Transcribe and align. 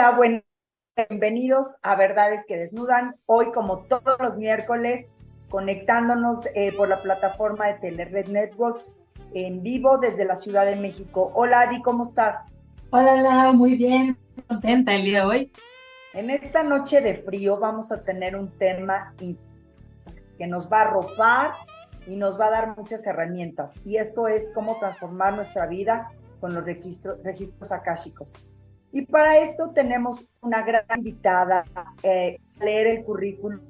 Hola, 0.00 0.44
bienvenidos 0.94 1.76
a 1.82 1.96
Verdades 1.96 2.46
que 2.46 2.56
Desnudan. 2.56 3.16
Hoy, 3.26 3.50
como 3.50 3.80
todos 3.80 4.16
los 4.20 4.36
miércoles, 4.36 5.10
conectándonos 5.50 6.46
eh, 6.54 6.72
por 6.76 6.88
la 6.88 7.02
plataforma 7.02 7.66
de 7.66 7.74
Telered 7.80 8.28
Networks 8.28 8.96
en 9.34 9.60
vivo 9.64 9.98
desde 9.98 10.24
la 10.24 10.36
Ciudad 10.36 10.66
de 10.66 10.76
México. 10.76 11.32
Hola, 11.34 11.62
Adi, 11.62 11.82
¿cómo 11.82 12.04
estás? 12.04 12.56
Hola, 12.90 13.20
Lau, 13.20 13.54
muy 13.54 13.76
bien, 13.76 14.16
contenta 14.46 14.94
el 14.94 15.02
día 15.02 15.22
de 15.22 15.26
hoy. 15.26 15.52
En 16.14 16.30
esta 16.30 16.62
noche 16.62 17.00
de 17.00 17.16
frío 17.16 17.58
vamos 17.58 17.90
a 17.90 18.04
tener 18.04 18.36
un 18.36 18.56
tema 18.56 19.14
que 19.18 20.46
nos 20.46 20.70
va 20.70 20.82
a 20.82 20.82
arropar 20.82 21.54
y 22.06 22.14
nos 22.14 22.38
va 22.38 22.46
a 22.46 22.50
dar 22.50 22.76
muchas 22.76 23.04
herramientas. 23.04 23.74
Y 23.84 23.96
esto 23.96 24.28
es 24.28 24.52
cómo 24.54 24.78
transformar 24.78 25.34
nuestra 25.34 25.66
vida 25.66 26.12
con 26.38 26.54
los 26.54 26.64
registros, 26.64 27.20
registros 27.24 27.72
akáshicos. 27.72 28.32
Y 28.92 29.06
para 29.06 29.38
esto 29.38 29.70
tenemos 29.70 30.26
una 30.40 30.62
gran 30.62 30.84
invitada 30.96 31.64
eh, 32.02 32.38
a 32.60 32.64
leer 32.64 32.86
el 32.86 33.04
currículum, 33.04 33.60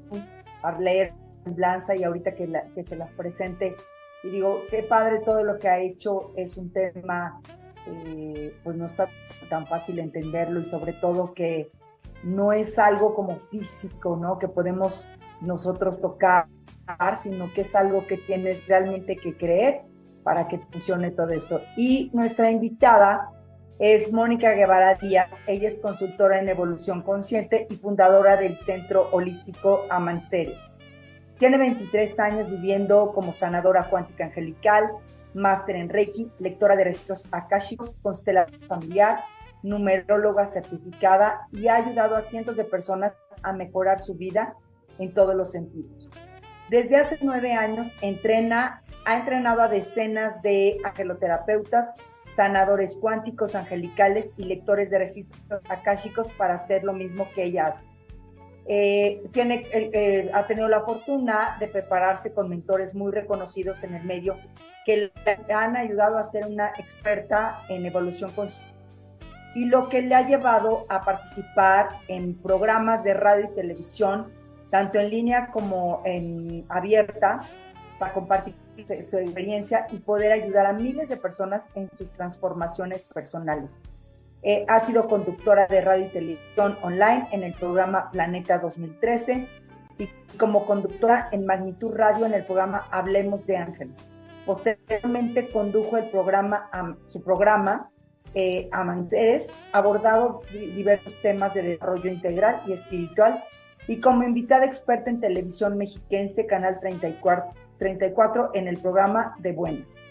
a 0.62 0.78
leer 0.78 1.12
semblanza 1.44 1.96
y 1.96 2.04
ahorita 2.04 2.34
que, 2.34 2.48
que 2.74 2.84
se 2.84 2.96
las 2.96 3.12
presente. 3.12 3.74
Y 4.22 4.30
digo, 4.30 4.62
qué 4.70 4.82
padre 4.82 5.20
todo 5.20 5.42
lo 5.42 5.58
que 5.58 5.68
ha 5.68 5.78
hecho, 5.80 6.32
es 6.36 6.56
un 6.56 6.72
tema, 6.72 7.40
eh, 7.86 8.54
pues 8.62 8.76
no 8.76 8.86
está 8.86 9.08
tan 9.48 9.66
fácil 9.66 9.98
entenderlo 9.98 10.60
y 10.60 10.64
sobre 10.64 10.92
todo 10.92 11.34
que 11.34 11.70
no 12.22 12.52
es 12.52 12.78
algo 12.78 13.14
como 13.14 13.36
físico, 13.36 14.16
¿no? 14.16 14.38
Que 14.38 14.48
podemos 14.48 15.08
nosotros 15.40 16.00
tocar, 16.00 16.46
sino 17.16 17.52
que 17.52 17.62
es 17.62 17.74
algo 17.74 18.06
que 18.06 18.16
tienes 18.16 18.66
realmente 18.66 19.16
que 19.16 19.36
creer 19.36 19.82
para 20.22 20.48
que 20.48 20.58
funcione 20.58 21.10
todo 21.10 21.30
esto. 21.30 21.60
Y 21.76 22.10
nuestra 22.12 22.50
invitada 22.50 23.30
es 23.78 24.12
Mónica 24.12 24.52
Guevara 24.54 24.94
Díaz. 24.96 25.30
Ella 25.46 25.68
es 25.68 25.78
consultora 25.78 26.40
en 26.40 26.48
evolución 26.48 27.02
consciente 27.02 27.66
y 27.70 27.76
fundadora 27.76 28.36
del 28.36 28.56
Centro 28.56 29.08
Holístico 29.12 29.84
Amanceres. 29.88 30.74
Tiene 31.38 31.58
23 31.58 32.18
años 32.18 32.50
viviendo 32.50 33.12
como 33.12 33.32
sanadora 33.32 33.84
cuántica 33.84 34.24
angelical, 34.24 34.90
máster 35.34 35.76
en 35.76 35.88
Reiki, 35.88 36.32
lectora 36.40 36.74
de 36.74 36.84
registros 36.84 37.28
akashicos, 37.30 37.94
constelación 38.02 38.60
familiar, 38.62 39.20
numeróloga 39.62 40.46
certificada 40.48 41.46
y 41.52 41.68
ha 41.68 41.76
ayudado 41.76 42.16
a 42.16 42.22
cientos 42.22 42.56
de 42.56 42.64
personas 42.64 43.12
a 43.42 43.52
mejorar 43.52 44.00
su 44.00 44.14
vida 44.14 44.56
en 44.98 45.14
todos 45.14 45.36
los 45.36 45.52
sentidos. 45.52 46.08
Desde 46.68 46.96
hace 46.96 47.18
nueve 47.22 47.52
años 47.52 47.96
entrena, 48.02 48.82
ha 49.06 49.16
entrenado 49.16 49.62
a 49.62 49.68
decenas 49.68 50.42
de 50.42 50.78
angeloterapeutas, 50.84 51.94
sanadores 52.38 52.96
cuánticos 52.96 53.56
angelicales 53.56 54.32
y 54.36 54.44
lectores 54.44 54.90
de 54.90 54.98
registros 54.98 55.60
akáshicos 55.68 56.30
para 56.30 56.54
hacer 56.54 56.84
lo 56.84 56.92
mismo 56.92 57.26
que 57.34 57.42
ella 57.42 57.66
hace. 57.66 57.88
Eh, 58.68 59.24
tiene, 59.32 59.66
eh, 59.72 59.90
eh, 59.92 60.30
ha 60.32 60.46
tenido 60.46 60.68
la 60.68 60.82
fortuna 60.82 61.56
de 61.58 61.66
prepararse 61.66 62.32
con 62.32 62.48
mentores 62.48 62.94
muy 62.94 63.10
reconocidos 63.10 63.82
en 63.82 63.96
el 63.96 64.04
medio 64.04 64.36
que 64.86 65.10
le 65.48 65.52
han 65.52 65.76
ayudado 65.76 66.16
a 66.16 66.22
ser 66.22 66.46
una 66.46 66.68
experta 66.78 67.60
en 67.68 67.84
evolución 67.84 68.30
consciente 68.30 68.78
y 69.56 69.64
lo 69.64 69.88
que 69.88 70.02
le 70.02 70.14
ha 70.14 70.24
llevado 70.24 70.86
a 70.88 71.02
participar 71.02 71.88
en 72.06 72.34
programas 72.34 73.02
de 73.02 73.14
radio 73.14 73.46
y 73.46 73.54
televisión, 73.56 74.30
tanto 74.70 75.00
en 75.00 75.10
línea 75.10 75.48
como 75.48 76.02
en 76.04 76.64
abierta, 76.68 77.40
para 77.98 78.12
compartir 78.12 78.54
su 79.08 79.18
experiencia 79.18 79.86
y 79.90 79.98
poder 79.98 80.32
ayudar 80.32 80.66
a 80.66 80.72
miles 80.72 81.08
de 81.08 81.16
personas 81.16 81.70
en 81.74 81.90
sus 81.96 82.10
transformaciones 82.12 83.04
personales. 83.04 83.80
Eh, 84.42 84.64
ha 84.68 84.80
sido 84.80 85.08
conductora 85.08 85.66
de 85.66 85.80
radio 85.80 86.06
y 86.06 86.10
televisión 86.10 86.78
online 86.82 87.26
en 87.32 87.42
el 87.42 87.54
programa 87.54 88.10
Planeta 88.12 88.58
2013 88.58 89.48
y 89.98 90.08
como 90.38 90.64
conductora 90.64 91.28
en 91.32 91.44
Magnitud 91.44 91.92
Radio 91.92 92.24
en 92.26 92.34
el 92.34 92.44
programa 92.44 92.86
Hablemos 92.92 93.46
de 93.46 93.56
Ángeles. 93.56 94.08
Posteriormente 94.46 95.50
condujo 95.50 95.96
el 95.96 96.08
programa, 96.10 96.70
su 97.06 97.20
programa 97.20 97.90
eh, 98.34 98.68
Amanceres, 98.70 99.52
abordado 99.72 100.42
diversos 100.52 101.20
temas 101.20 101.54
de 101.54 101.62
desarrollo 101.62 102.08
integral 102.08 102.60
y 102.66 102.72
espiritual 102.72 103.42
y 103.88 104.00
como 104.00 104.22
invitada 104.22 104.66
experta 104.66 105.10
en 105.10 105.20
televisión 105.20 105.76
mexiquense, 105.76 106.46
Canal 106.46 106.78
34 106.78 107.67
34 107.78 108.50
en 108.54 108.68
el 108.68 108.78
programa 108.78 109.36
de 109.38 109.52
Buenas 109.52 110.02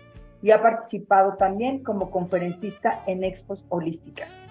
y 0.42 0.52
ha 0.52 0.62
participado 0.62 1.36
también 1.36 1.84
como 1.84 2.12
conferencista 2.12 3.04
en 3.08 3.24
expos 3.24 3.66
holísticas. 3.70 4.44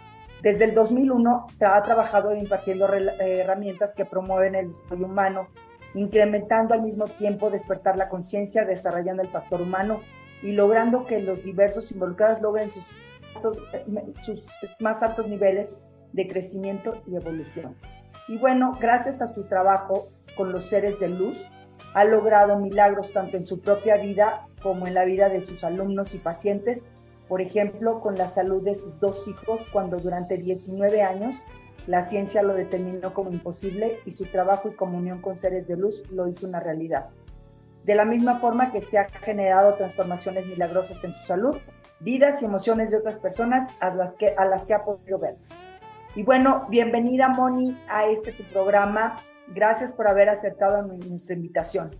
Desde 0.42 0.64
el 0.64 0.74
2001 0.74 1.46
ha 1.60 1.82
trabajado 1.82 2.34
impartiendo 2.34 2.92
eh, 2.92 3.40
herramientas 3.40 3.94
que 3.94 4.04
promueven 4.04 4.54
el 4.54 4.68
desarrollo 4.68 5.06
humano, 5.06 5.48
incrementando 5.94 6.74
al 6.74 6.82
mismo 6.82 7.06
tiempo 7.06 7.50
despertar 7.50 7.96
la 7.96 8.08
conciencia, 8.08 8.64
desarrollando 8.64 9.22
el 9.22 9.28
factor 9.28 9.62
humano 9.62 10.00
y 10.42 10.52
logrando 10.52 11.04
que 11.04 11.20
los 11.20 11.42
diversos 11.42 11.90
involucrados 11.92 12.42
logren 12.42 12.70
sus, 12.70 12.84
sus 14.24 14.80
más 14.80 15.02
altos 15.02 15.26
niveles 15.28 15.78
de 16.12 16.26
crecimiento 16.26 17.02
y 17.06 17.16
evolución. 17.16 17.76
Y 18.28 18.38
bueno, 18.38 18.74
gracias 18.80 19.22
a 19.22 19.32
su 19.32 19.44
trabajo 19.44 20.08
con 20.36 20.52
los 20.52 20.66
seres 20.66 21.00
de 21.00 21.08
luz, 21.08 21.46
ha 21.96 22.04
logrado 22.04 22.58
milagros 22.58 23.10
tanto 23.10 23.38
en 23.38 23.46
su 23.46 23.62
propia 23.62 23.96
vida 23.96 24.46
como 24.62 24.86
en 24.86 24.92
la 24.92 25.06
vida 25.06 25.30
de 25.30 25.40
sus 25.40 25.64
alumnos 25.64 26.14
y 26.14 26.18
pacientes, 26.18 26.84
por 27.26 27.40
ejemplo, 27.40 28.02
con 28.02 28.16
la 28.16 28.26
salud 28.26 28.62
de 28.62 28.74
sus 28.74 29.00
dos 29.00 29.26
hijos 29.26 29.62
cuando 29.72 29.96
durante 29.96 30.36
19 30.36 31.00
años 31.00 31.36
la 31.86 32.02
ciencia 32.02 32.42
lo 32.42 32.52
determinó 32.52 33.14
como 33.14 33.30
imposible 33.30 33.98
y 34.04 34.12
su 34.12 34.26
trabajo 34.26 34.68
y 34.68 34.74
comunión 34.74 35.22
con 35.22 35.38
seres 35.38 35.68
de 35.68 35.78
luz 35.78 36.02
lo 36.10 36.28
hizo 36.28 36.46
una 36.46 36.60
realidad. 36.60 37.06
De 37.84 37.94
la 37.94 38.04
misma 38.04 38.40
forma 38.40 38.72
que 38.72 38.82
se 38.82 38.98
han 38.98 39.08
generado 39.08 39.72
transformaciones 39.72 40.46
milagrosas 40.46 41.02
en 41.02 41.14
su 41.14 41.24
salud, 41.24 41.56
vidas 42.00 42.42
y 42.42 42.44
emociones 42.44 42.90
de 42.90 42.98
otras 42.98 43.16
personas 43.16 43.70
a 43.80 43.88
las 43.94 44.16
que, 44.16 44.34
a 44.36 44.44
las 44.44 44.66
que 44.66 44.74
ha 44.74 44.84
podido 44.84 45.18
ver. 45.18 45.36
Y 46.14 46.24
bueno, 46.24 46.66
bienvenida 46.68 47.30
Moni 47.30 47.74
a 47.88 48.04
este 48.04 48.32
tu 48.32 48.42
programa 48.52 49.16
Gracias 49.54 49.92
por 49.92 50.08
haber 50.08 50.28
aceptado 50.28 50.82
nuestra 50.82 51.34
invitación. 51.34 51.90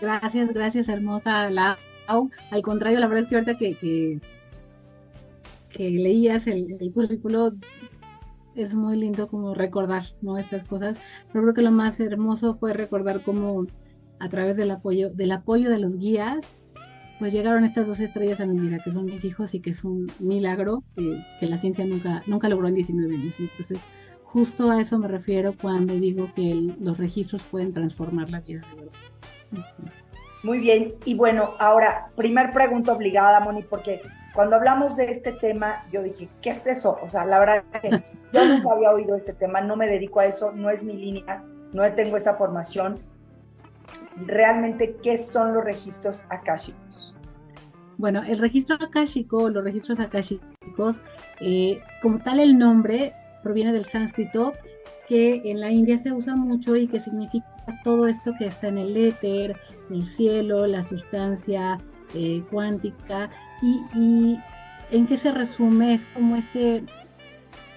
Gracias, 0.00 0.52
gracias, 0.52 0.88
hermosa 0.88 1.50
Lau. 1.50 2.30
Al 2.50 2.62
contrario, 2.62 2.98
la 2.98 3.06
verdad 3.06 3.24
es 3.24 3.28
que 3.28 3.34
ahorita 3.36 3.58
que, 3.58 4.20
que, 5.70 5.90
leías 5.90 6.46
el, 6.46 6.76
el, 6.80 6.92
currículo, 6.92 7.52
es 8.56 8.74
muy 8.74 8.96
lindo 8.96 9.28
como 9.28 9.54
recordar 9.54 10.04
¿no? 10.20 10.38
estas 10.38 10.64
cosas. 10.64 10.98
Pero 11.32 11.44
creo 11.44 11.54
que 11.54 11.62
lo 11.62 11.70
más 11.70 12.00
hermoso 12.00 12.54
fue 12.54 12.72
recordar 12.72 13.22
cómo 13.22 13.66
a 14.18 14.28
través 14.28 14.56
del 14.56 14.70
apoyo, 14.70 15.10
del 15.10 15.32
apoyo 15.32 15.70
de 15.70 15.78
los 15.78 15.98
guías, 15.98 16.38
pues 17.18 17.32
llegaron 17.32 17.64
estas 17.64 17.86
dos 17.86 18.00
estrellas 18.00 18.40
a 18.40 18.46
mi 18.46 18.58
vida, 18.58 18.78
que 18.82 18.90
son 18.90 19.04
mis 19.04 19.24
hijos 19.24 19.54
y 19.54 19.60
que 19.60 19.70
es 19.70 19.84
un 19.84 20.10
milagro 20.18 20.82
que, 20.96 21.46
la 21.46 21.58
ciencia 21.58 21.84
nunca, 21.84 22.22
nunca 22.26 22.48
logró 22.48 22.66
en 22.68 22.74
19 22.74 23.14
años. 23.14 23.38
Entonces, 23.38 23.84
Justo 24.32 24.70
a 24.70 24.80
eso 24.80 24.96
me 24.96 25.08
refiero 25.08 25.54
cuando 25.60 25.94
digo 25.94 26.28
que 26.36 26.72
los 26.80 26.98
registros 26.98 27.42
pueden 27.42 27.72
transformar 27.72 28.30
la 28.30 28.40
vida 28.40 28.60
de 28.70 28.82
verdad. 28.82 29.72
Muy 30.44 30.58
bien, 30.58 30.94
y 31.04 31.14
bueno, 31.16 31.50
ahora, 31.58 32.10
primer 32.14 32.52
pregunta 32.52 32.92
obligada, 32.92 33.40
Moni, 33.40 33.62
porque 33.62 34.00
cuando 34.32 34.54
hablamos 34.54 34.96
de 34.96 35.10
este 35.10 35.32
tema, 35.32 35.84
yo 35.92 36.00
dije, 36.02 36.28
¿qué 36.40 36.50
es 36.50 36.64
eso? 36.66 36.96
O 37.02 37.10
sea, 37.10 37.26
la 37.26 37.40
verdad 37.40 37.64
es 37.72 37.80
que 37.80 37.90
yo 38.32 38.48
nunca 38.48 38.72
había 38.72 38.92
oído 38.92 39.16
este 39.16 39.32
tema, 39.32 39.60
no 39.62 39.74
me 39.74 39.88
dedico 39.88 40.20
a 40.20 40.26
eso, 40.26 40.52
no 40.52 40.70
es 40.70 40.84
mi 40.84 40.92
línea, 40.92 41.42
no 41.72 41.82
tengo 41.94 42.16
esa 42.16 42.36
formación. 42.36 43.00
Realmente, 44.16 44.96
¿qué 45.02 45.18
son 45.18 45.54
los 45.54 45.64
registros 45.64 46.24
akáshicos? 46.28 47.16
Bueno, 47.98 48.22
el 48.22 48.38
registro 48.38 48.76
akáshico, 48.76 49.50
los 49.50 49.64
registros 49.64 49.98
akáshicos, 49.98 51.02
eh, 51.40 51.82
como 52.00 52.20
tal 52.20 52.38
el 52.38 52.56
nombre, 52.56 53.12
proviene 53.42 53.72
del 53.72 53.84
sánscrito, 53.84 54.54
que 55.08 55.50
en 55.50 55.60
la 55.60 55.70
India 55.70 55.98
se 55.98 56.12
usa 56.12 56.36
mucho 56.36 56.76
y 56.76 56.86
que 56.86 57.00
significa 57.00 57.46
todo 57.84 58.06
esto 58.06 58.32
que 58.38 58.46
está 58.46 58.68
en 58.68 58.78
el 58.78 58.96
éter, 58.96 59.56
el 59.90 60.04
cielo, 60.04 60.66
la 60.66 60.82
sustancia 60.82 61.78
eh, 62.14 62.42
cuántica, 62.50 63.30
y, 63.62 64.38
en 64.90 65.06
qué 65.06 65.16
se 65.16 65.32
resume, 65.32 65.94
es 65.94 66.04
como 66.14 66.36
este 66.36 66.84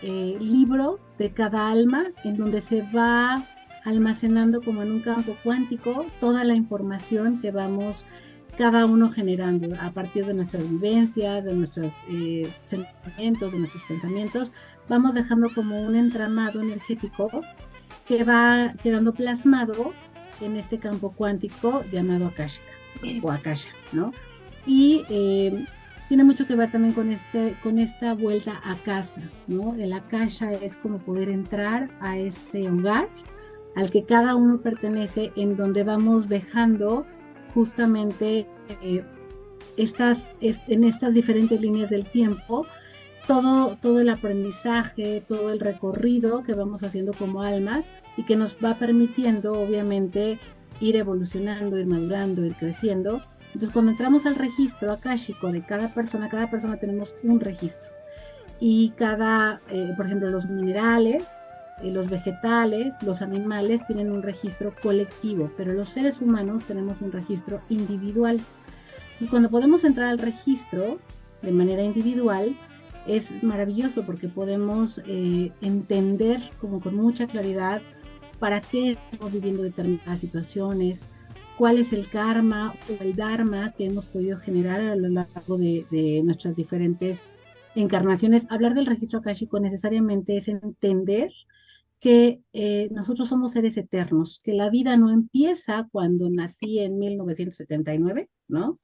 eh, 0.01 0.37
libro 0.39 0.99
de 1.17 1.31
cada 1.31 1.69
alma 1.71 2.05
en 2.23 2.37
donde 2.37 2.61
se 2.61 2.83
va 2.95 3.43
almacenando 3.85 4.61
como 4.61 4.81
en 4.81 4.91
un 4.91 4.99
campo 5.01 5.35
cuántico 5.43 6.05
toda 6.19 6.43
la 6.43 6.55
información 6.55 7.39
que 7.41 7.51
vamos 7.51 8.05
cada 8.57 8.85
uno 8.85 9.09
generando 9.09 9.75
a 9.81 9.91
partir 9.91 10.25
de 10.25 10.33
nuestras 10.33 10.69
vivencias, 10.69 11.43
de 11.43 11.53
nuestros 11.53 11.91
eh, 12.09 12.49
sentimientos, 12.65 13.51
de 13.51 13.59
nuestros 13.59 13.83
pensamientos, 13.83 14.51
vamos 14.87 15.13
dejando 15.13 15.49
como 15.53 15.81
un 15.81 15.95
entramado 15.95 16.61
energético 16.61 17.29
que 18.07 18.23
va 18.23 18.73
quedando 18.83 19.13
plasmado 19.13 19.93
en 20.41 20.57
este 20.57 20.77
campo 20.77 21.11
cuántico 21.11 21.83
llamado 21.91 22.27
Akasha 22.27 22.61
o 23.21 23.31
Akasha, 23.31 23.69
¿no? 23.91 24.11
Y 24.65 25.03
eh, 25.09 25.65
tiene 26.07 26.23
mucho 26.23 26.45
que 26.45 26.55
ver 26.55 26.71
también 26.71 26.93
con, 26.93 27.11
este, 27.11 27.55
con 27.63 27.79
esta 27.79 28.13
vuelta 28.13 28.61
a 28.63 28.75
casa, 28.75 29.21
¿no? 29.47 29.73
El 29.75 29.93
akasha 29.93 30.51
es 30.51 30.77
como 30.77 30.99
poder 30.99 31.29
entrar 31.29 31.89
a 32.01 32.17
ese 32.17 32.69
hogar 32.69 33.09
al 33.75 33.89
que 33.89 34.03
cada 34.03 34.35
uno 34.35 34.61
pertenece, 34.61 35.31
en 35.35 35.57
donde 35.57 35.83
vamos 35.83 36.29
dejando 36.29 37.05
justamente 37.53 38.47
eh, 38.81 39.03
estas, 39.77 40.35
en 40.41 40.83
estas 40.83 41.13
diferentes 41.13 41.61
líneas 41.61 41.89
del 41.89 42.05
tiempo, 42.05 42.65
todo, 43.27 43.77
todo 43.81 43.99
el 43.99 44.09
aprendizaje, 44.09 45.23
todo 45.27 45.51
el 45.51 45.59
recorrido 45.59 46.43
que 46.43 46.53
vamos 46.53 46.83
haciendo 46.83 47.13
como 47.13 47.41
almas 47.41 47.85
y 48.17 48.23
que 48.23 48.35
nos 48.35 48.57
va 48.63 48.75
permitiendo, 48.75 49.53
obviamente, 49.53 50.37
ir 50.79 50.95
evolucionando, 50.95 51.77
ir 51.77 51.87
madurando, 51.87 52.45
ir 52.45 52.53
creciendo. 52.53 53.21
Entonces, 53.47 53.69
cuando 53.71 53.91
entramos 53.91 54.25
al 54.25 54.35
registro 54.35 54.91
akáshico 54.91 55.51
de 55.51 55.65
cada 55.65 55.93
persona, 55.93 56.29
cada 56.29 56.49
persona 56.49 56.77
tenemos 56.77 57.13
un 57.23 57.39
registro. 57.39 57.89
Y 58.59 58.89
cada, 58.97 59.61
eh, 59.69 59.93
por 59.95 60.05
ejemplo, 60.05 60.29
los 60.29 60.47
minerales, 60.47 61.23
los 61.91 62.09
vegetales, 62.09 62.95
los 63.01 63.21
animales 63.21 63.85
tienen 63.85 64.11
un 64.11 64.21
registro 64.21 64.73
colectivo, 64.81 65.51
pero 65.57 65.73
los 65.73 65.89
seres 65.89 66.21
humanos 66.21 66.63
tenemos 66.65 67.01
un 67.01 67.11
registro 67.11 67.61
individual. 67.69 68.39
Y 69.19 69.25
cuando 69.25 69.49
podemos 69.49 69.83
entrar 69.83 70.09
al 70.09 70.19
registro 70.19 70.99
de 71.41 71.51
manera 71.51 71.83
individual, 71.83 72.55
es 73.07 73.43
maravilloso 73.43 74.05
porque 74.05 74.29
podemos 74.29 75.01
eh, 75.05 75.51
entender 75.61 76.41
como 76.59 76.79
con 76.79 76.95
mucha 76.95 77.27
claridad 77.27 77.81
para 78.39 78.61
qué 78.61 78.91
estamos 78.91 79.31
viviendo 79.31 79.63
determinadas 79.63 80.19
situaciones, 80.19 81.01
cuál 81.57 81.77
es 81.77 81.93
el 81.93 82.07
karma 82.07 82.73
o 82.89 83.03
el 83.03 83.15
dharma 83.15 83.73
que 83.77 83.85
hemos 83.85 84.05
podido 84.07 84.37
generar 84.37 84.81
a 84.81 84.95
lo 84.95 85.09
largo 85.09 85.57
de, 85.57 86.21
nuestras 86.23 86.55
diferentes 86.55 87.27
encarnaciones. 87.75 88.47
Hablar 88.49 88.73
del 88.73 88.85
registro 88.85 89.19
akáshico 89.19 89.59
necesariamente 89.59 90.37
es 90.37 90.47
entender 90.47 91.31
que 92.03 92.41
eh, 92.51 92.89
nosotros 92.91 93.29
somos 93.29 93.53
seres 93.53 93.77
eternos, 93.77 94.41
que 94.43 94.51
la 94.51 94.69
vida 94.69 94.97
no 94.97 95.09
empieza 95.09 95.87
cuando 95.89 96.29
nací 96.29 96.79
en 96.79 96.99
1979, 96.99 98.29
¿no? 98.49 98.81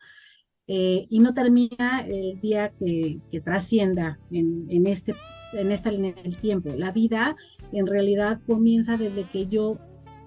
Eh, 0.68 1.06
y 1.10 1.20
no 1.20 1.34
termina 1.34 2.00
el 2.08 2.40
día 2.40 2.72
que, 2.72 3.20
trascienda 3.44 4.22
en, 4.32 4.88
este, 4.88 5.16
en 5.52 5.74
esta 5.74 5.92
línea 5.92 6.14
del 6.14 6.38
tiempo. 6.38 6.70
La 6.78 6.94
vida 6.94 7.36
en 7.74 7.88
realidad 7.88 8.40
comienza 8.48 8.96
desde 8.96 9.30
que 9.30 9.48
yo 9.48 9.78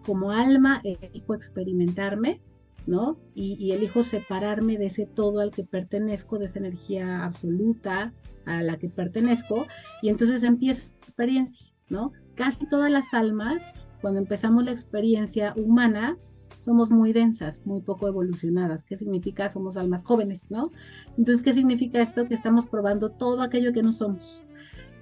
como 0.05 0.31
alma 0.31 0.83
elijo 0.85 1.33
experimentarme, 1.33 2.43
¿no? 2.87 3.19
Y, 3.35 3.55
y, 3.55 3.73
elijo 3.73 4.05
separarme 4.05 4.77
de 4.77 4.89
ese 4.89 5.06
todo 5.06 5.41
al 5.41 5.50
que 5.50 5.65
pertenezco, 5.65 6.39
de 6.39 6.44
esa 6.44 6.59
energía 6.59 7.25
absoluta 7.25 8.12
a 8.44 8.62
la 8.62 8.77
que 8.77 8.91
pertenezco, 8.91 9.67
y 10.03 10.11
entonces 10.11 10.43
empieza 10.43 10.83
la 10.83 11.06
experiencia, 11.06 11.67
¿no? 11.89 12.12
Casi 12.34 12.67
todas 12.67 12.90
las 12.90 13.12
almas, 13.12 13.62
cuando 14.00 14.20
empezamos 14.20 14.64
la 14.64 14.73
experiencia 14.73 15.55
humana, 15.56 16.17
somos 16.58 16.90
muy 16.90 17.12
densas, 17.12 17.61
muy 17.64 17.81
poco 17.82 18.06
evolucionadas. 18.06 18.84
¿Qué 18.84 18.96
significa? 18.96 19.50
Somos 19.50 19.76
almas 19.76 20.05
jóvenes, 20.05 20.50
¿no? 20.50 20.70
Entonces, 21.19 21.43
¿qué 21.43 21.52
significa 21.52 22.00
esto? 22.00 22.26
Que 22.29 22.34
estamos 22.34 22.67
probando 22.67 23.11
todo 23.11 23.43
aquello 23.43 23.73
que 23.73 23.82
no 23.82 23.93
somos. 23.93 24.43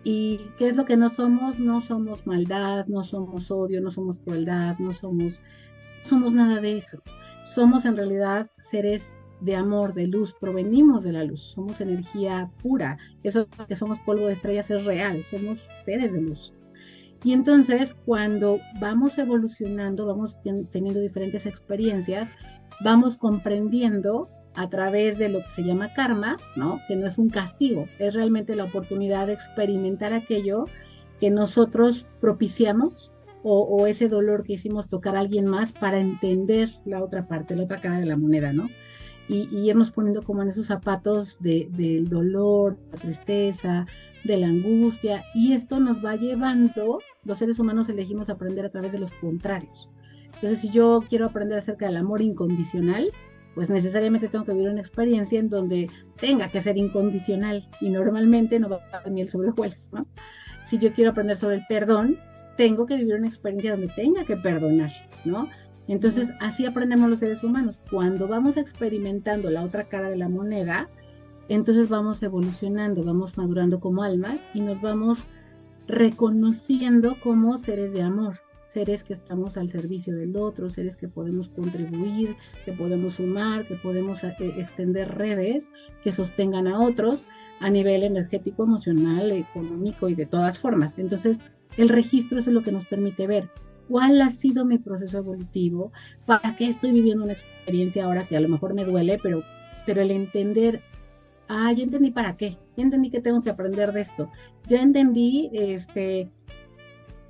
¿Y 0.03 0.41
qué 0.59 0.69
es 0.69 0.77
lo 0.77 0.87
que 0.87 0.97
no 0.97 1.09
somos? 1.09 1.59
No 1.59 1.81
somos 1.81 2.27
maldad, 2.27 2.87
no 2.87 3.05
somos 3.05 3.51
odio, 3.51 3.81
no 3.83 3.91
somos 3.91 4.19
crueldad, 4.19 4.79
no 4.79 4.93
somos, 4.93 5.43
somos 6.03 6.33
nada 6.33 6.61
de 6.61 6.79
eso. 6.79 7.03
Somos 7.45 7.85
en 7.85 7.97
realidad 7.97 8.51
seres 8.59 9.19
de 9.41 9.57
amor, 9.57 9.95
de 9.95 10.07
luz, 10.07 10.35
provenimos 10.39 11.03
de 11.03 11.13
la 11.13 11.25
luz, 11.25 11.43
somos 11.43 11.81
energía 11.81 12.51
pura. 12.63 12.99
Eso 13.23 13.49
que 13.69 13.77
somos 13.77 13.99
polvo 14.01 14.27
de 14.27 14.35
estrellas 14.35 14.71
es 14.71 14.85
real, 14.85 15.23
somos 15.31 15.69
seres 15.85 16.13
de 16.13 16.21
luz. 16.21 16.55
Y 17.23 17.33
entonces 17.33 17.95
cuando 18.07 18.61
vamos 18.81 19.19
evolucionando, 19.19 20.07
vamos 20.07 20.39
teniendo 20.43 21.01
diferentes 21.01 21.47
experiencias, 21.47 22.31
vamos 22.83 23.19
comprendiendo 23.19 24.29
a 24.55 24.69
través 24.69 25.19
de 25.19 25.29
lo 25.29 25.41
que 25.41 25.51
se 25.51 25.63
llama 25.63 25.93
karma, 25.95 26.37
¿no? 26.57 26.81
Que 26.89 26.97
no 26.97 27.07
es 27.07 27.19
un 27.19 27.29
castigo, 27.29 27.87
es 27.99 28.15
realmente 28.15 28.57
la 28.57 28.65
oportunidad 28.65 29.27
de 29.27 29.35
experimentar 29.35 30.13
aquello 30.13 30.67
que 31.21 31.31
nosotros 31.31 32.07
propiciamos 32.21 33.13
o, 33.43 33.87
ese 33.87 34.09
dolor 34.09 34.45
que 34.45 34.55
hicimos 34.55 34.91
tocar 34.91 35.17
a 35.17 35.21
alguien 35.21 35.47
más 35.47 35.73
para 35.73 35.99
entender 35.99 36.71
la 36.85 37.03
otra 37.03 37.27
parte, 37.27 37.57
la 37.57 37.65
otra 37.65 37.79
cara 37.79 37.99
de 37.99 38.05
la 38.05 38.19
moneda, 38.19 38.53
¿no? 38.53 38.69
Y, 39.31 39.49
y 39.53 39.71
irnos 39.71 39.93
poniendo 39.93 40.25
como 40.25 40.43
en 40.43 40.49
esos 40.49 40.67
zapatos 40.67 41.39
del 41.41 42.09
dolor, 42.09 42.77
la 42.91 42.99
tristeza, 42.99 43.87
de 44.25 44.37
la 44.37 44.49
angustia, 44.49 45.23
y 45.35 45.53
esto 45.53 45.79
nos 45.79 46.05
va 46.05 46.17
llevando, 46.17 46.99
los 47.25 47.39
seres 47.39 47.61
humanos 47.61 47.89
elegimos 47.89 48.29
aprender 48.29 48.65
a 48.65 48.71
través 48.71 48.91
de 48.91 48.99
los 48.99 49.13
contrarios. 49.13 49.89
Entonces, 50.35 50.59
si 50.59 50.71
yo 50.71 51.05
quiero 51.09 51.27
aprender 51.27 51.59
acerca 51.59 51.87
del 51.87 51.97
amor 51.97 52.23
incondicional, 52.23 53.13
pues 53.55 53.69
necesariamente 53.69 54.29
tengo 54.29 54.45
que 54.45 54.53
vivir 54.53 54.71
una 54.71 54.81
experiencia 54.81 55.39
en 55.39 55.49
donde 55.49 55.89
tenga 56.19 56.49
que 56.49 56.63
ser 56.63 56.77
incondicional 56.77 57.69
y 57.81 57.91
normalmente 57.91 58.59
no 58.59 58.69
va 58.69 58.81
a 58.93 59.11
miel 59.11 59.29
sobre 59.29 59.51
hojuelas, 59.51 59.91
¿no? 59.93 60.07
Si 60.69 60.79
yo 60.79 60.93
quiero 60.93 61.11
aprender 61.11 61.37
sobre 61.37 61.57
el 61.57 61.63
perdón, 61.69 62.19
tengo 62.57 62.87
que 62.87 62.97
vivir 62.97 63.15
una 63.15 63.27
experiencia 63.27 63.73
donde 63.73 63.89
tenga 63.89 64.25
que 64.25 64.37
perdonar, 64.37 64.91
¿no? 65.25 65.49
Entonces, 65.91 66.31
así 66.39 66.67
aprendemos 66.67 67.11
los 67.11 67.19
seres 67.19 67.43
humanos. 67.43 67.81
Cuando 67.91 68.29
vamos 68.29 68.57
experimentando 68.57 69.51
la 69.51 69.65
otra 69.65 69.89
cara 69.89 70.09
de 70.09 70.17
la 70.17 70.29
moneda, 70.29 70.89
entonces 71.49 71.89
vamos 71.89 72.23
evolucionando, 72.23 73.03
vamos 73.03 73.37
madurando 73.37 73.81
como 73.81 74.05
almas 74.05 74.39
y 74.55 74.61
nos 74.61 74.81
vamos 74.81 75.25
reconociendo 75.89 77.17
como 77.21 77.59
seres 77.59 77.93
de 77.93 78.03
amor, 78.03 78.39
seres 78.69 79.03
que 79.03 79.15
estamos 79.15 79.57
al 79.57 79.69
servicio 79.69 80.15
del 80.15 80.37
otro, 80.37 80.71
seres 80.71 80.97
que 80.97 81.09
podemos 81.09 81.49
contribuir, 81.49 82.37
que 82.65 82.73
podemos 82.73 83.15
sumar, 83.15 83.67
que 83.67 83.75
podemos 83.75 84.23
eh, 84.23 84.37
extender 84.59 85.13
redes 85.17 85.73
que 86.05 86.13
sostengan 86.13 86.69
a 86.69 86.79
otros 86.79 87.27
a 87.59 87.69
nivel 87.69 88.05
energético, 88.05 88.63
emocional, 88.63 89.33
económico 89.33 90.09
y 90.09 90.15
de 90.15 90.27
todas 90.27 90.57
formas. 90.57 91.01
Entonces, 91.01 91.41
el 91.77 91.89
registro 91.89 92.39
es 92.39 92.47
lo 92.47 92.63
que 92.63 92.71
nos 92.71 92.85
permite 92.85 93.27
ver 93.27 93.51
cuál 93.91 94.21
ha 94.21 94.31
sido 94.31 94.65
mi 94.65 94.79
proceso 94.79 95.19
evolutivo, 95.19 95.91
para 96.25 96.55
qué 96.55 96.69
estoy 96.69 96.93
viviendo 96.93 97.25
una 97.25 97.33
experiencia 97.33 98.05
ahora 98.05 98.25
que 98.25 98.37
a 98.37 98.41
lo 98.41 98.49
mejor 98.49 98.73
me 98.73 98.85
duele, 98.85 99.19
pero, 99.21 99.43
pero 99.85 100.01
el 100.01 100.13
entender 100.13 100.81
ah, 101.49 101.73
ya 101.73 101.83
entendí 101.83 102.13
para 102.13 102.37
qué, 102.37 102.57
ya 102.77 102.85
entendí 102.85 103.11
que 103.11 103.21
tengo 103.21 103.43
que 103.43 103.51
aprender 103.51 103.93
de 103.93 104.03
esto, 104.03 104.31
ya 104.69 104.81
entendí 104.81 105.51
este, 105.53 106.31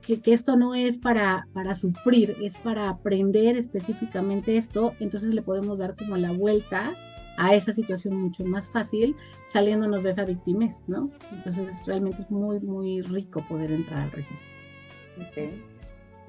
que, 0.03 0.21
esto 0.27 0.55
no 0.57 0.75
es 0.75 0.99
para, 0.99 1.49
para 1.55 1.75
sufrir, 1.75 2.37
es 2.43 2.59
para 2.59 2.91
aprender 2.91 3.57
específicamente 3.57 4.59
esto, 4.59 4.93
entonces 5.01 5.33
le 5.33 5.41
podemos 5.41 5.79
dar 5.79 5.97
como 5.97 6.19
la 6.19 6.33
vuelta 6.33 6.93
a 7.39 7.55
esa 7.55 7.73
situación 7.73 8.21
mucho 8.21 8.45
más 8.45 8.69
fácil, 8.69 9.17
saliéndonos 9.51 10.03
de 10.03 10.11
esa 10.11 10.27
victimez, 10.27 10.83
¿no? 10.87 11.11
Entonces 11.33 11.87
realmente 11.87 12.21
es 12.21 12.31
muy, 12.31 12.61
muy 12.61 13.01
rico 13.01 13.43
poder 13.49 13.73
entrar 13.73 14.01
al 14.01 14.11
registro. 14.11 15.70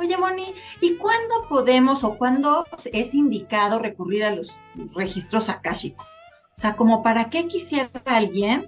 Oye, 0.01 0.17
Moni, 0.17 0.45
¿y 0.81 0.95
cuándo 0.95 1.43
podemos 1.47 2.03
o 2.03 2.17
cuándo 2.17 2.65
es 2.91 3.13
indicado 3.13 3.77
recurrir 3.77 4.23
a 4.23 4.35
los 4.35 4.57
registros 4.95 5.47
akáshicos? 5.47 6.07
O 6.57 6.59
sea, 6.59 6.75
como 6.75 7.03
para 7.03 7.29
qué 7.29 7.47
quisiera 7.47 7.91
alguien 8.05 8.67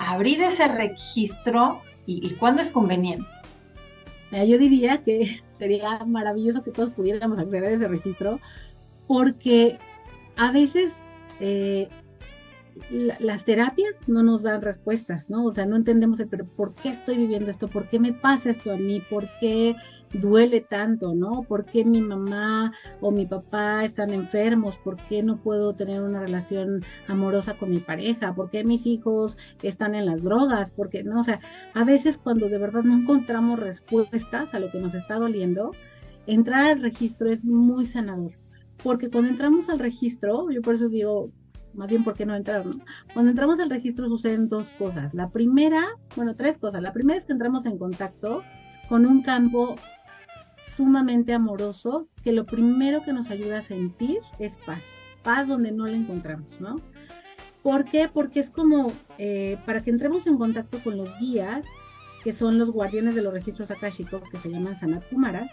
abrir 0.00 0.42
ese 0.42 0.66
registro 0.66 1.80
y, 2.06 2.28
cuándo 2.34 2.60
es 2.60 2.70
conveniente. 2.70 3.24
Yo 4.32 4.58
diría 4.58 5.00
que 5.00 5.44
sería 5.60 6.04
maravilloso 6.04 6.64
que 6.64 6.72
todos 6.72 6.90
pudiéramos 6.90 7.38
acceder 7.38 7.70
a 7.70 7.76
ese 7.76 7.86
registro 7.86 8.40
porque 9.06 9.78
a 10.36 10.50
veces 10.50 10.96
eh, 11.38 11.88
las 12.90 13.44
terapias 13.44 13.94
no 14.08 14.24
nos 14.24 14.42
dan 14.42 14.60
respuestas, 14.60 15.30
¿no? 15.30 15.44
O 15.44 15.52
sea, 15.52 15.66
no 15.66 15.76
entendemos 15.76 16.20
pero 16.28 16.44
¿por 16.44 16.74
qué 16.74 16.88
estoy 16.88 17.16
viviendo 17.16 17.50
esto? 17.50 17.68
¿Por 17.68 17.88
qué 17.88 18.00
me 18.00 18.12
pasa 18.12 18.50
esto 18.50 18.72
a 18.72 18.76
mí? 18.76 19.00
¿Por 19.08 19.28
qué 19.38 19.76
duele 20.14 20.60
tanto, 20.60 21.14
¿no? 21.14 21.42
¿Por 21.42 21.64
qué 21.64 21.84
mi 21.84 22.00
mamá 22.00 22.72
o 23.00 23.10
mi 23.10 23.26
papá 23.26 23.84
están 23.84 24.10
enfermos? 24.10 24.76
¿Por 24.76 24.96
qué 24.96 25.22
no 25.22 25.36
puedo 25.36 25.74
tener 25.74 26.02
una 26.02 26.20
relación 26.20 26.84
amorosa 27.08 27.54
con 27.54 27.70
mi 27.70 27.78
pareja? 27.78 28.34
¿Por 28.34 28.50
qué 28.50 28.64
mis 28.64 28.86
hijos 28.86 29.36
están 29.62 29.94
en 29.94 30.06
las 30.06 30.22
drogas? 30.22 30.70
Porque 30.70 31.02
no, 31.02 31.20
o 31.20 31.24
sea, 31.24 31.40
a 31.74 31.84
veces 31.84 32.18
cuando 32.18 32.48
de 32.48 32.58
verdad 32.58 32.82
no 32.82 32.96
encontramos 32.96 33.58
respuestas 33.58 34.54
a 34.54 34.58
lo 34.58 34.70
que 34.70 34.80
nos 34.80 34.94
está 34.94 35.16
doliendo, 35.16 35.72
entrar 36.26 36.72
al 36.72 36.82
registro 36.82 37.30
es 37.30 37.44
muy 37.44 37.86
sanador. 37.86 38.32
Porque 38.82 39.10
cuando 39.10 39.30
entramos 39.30 39.68
al 39.68 39.78
registro, 39.78 40.50
yo 40.50 40.60
por 40.60 40.74
eso 40.74 40.88
digo, 40.88 41.30
más 41.74 41.88
bien 41.88 42.04
por 42.04 42.14
qué 42.14 42.26
no 42.26 42.34
entrar. 42.34 42.64
Cuando 43.12 43.30
entramos 43.30 43.58
al 43.60 43.70
registro 43.70 44.08
suceden 44.08 44.48
dos 44.48 44.68
cosas. 44.78 45.14
La 45.14 45.30
primera, 45.30 45.82
bueno, 46.16 46.34
tres 46.36 46.58
cosas. 46.58 46.82
La 46.82 46.92
primera 46.92 47.18
es 47.18 47.24
que 47.24 47.32
entramos 47.32 47.66
en 47.66 47.78
contacto 47.78 48.42
con 48.88 49.06
un 49.06 49.22
campo 49.22 49.76
sumamente 50.76 51.32
amoroso 51.32 52.08
que 52.22 52.32
lo 52.32 52.46
primero 52.46 53.02
que 53.04 53.12
nos 53.12 53.30
ayuda 53.30 53.58
a 53.58 53.62
sentir 53.62 54.18
es 54.38 54.56
paz, 54.58 54.82
paz 55.22 55.48
donde 55.48 55.72
no 55.72 55.86
la 55.86 55.96
encontramos, 55.96 56.60
¿no? 56.60 56.80
¿Por 57.62 57.84
qué? 57.84 58.10
Porque 58.12 58.40
es 58.40 58.50
como 58.50 58.92
eh, 59.18 59.58
para 59.64 59.82
que 59.82 59.90
entremos 59.90 60.26
en 60.26 60.36
contacto 60.36 60.78
con 60.84 60.96
los 60.96 61.18
guías, 61.18 61.64
que 62.22 62.32
son 62.32 62.58
los 62.58 62.70
guardianes 62.70 63.14
de 63.14 63.22
los 63.22 63.32
registros 63.32 63.70
akáshicos, 63.70 64.22
que 64.30 64.36
se 64.36 64.50
llaman 64.50 64.78
Sanat 64.78 65.08
Kumaras, 65.08 65.50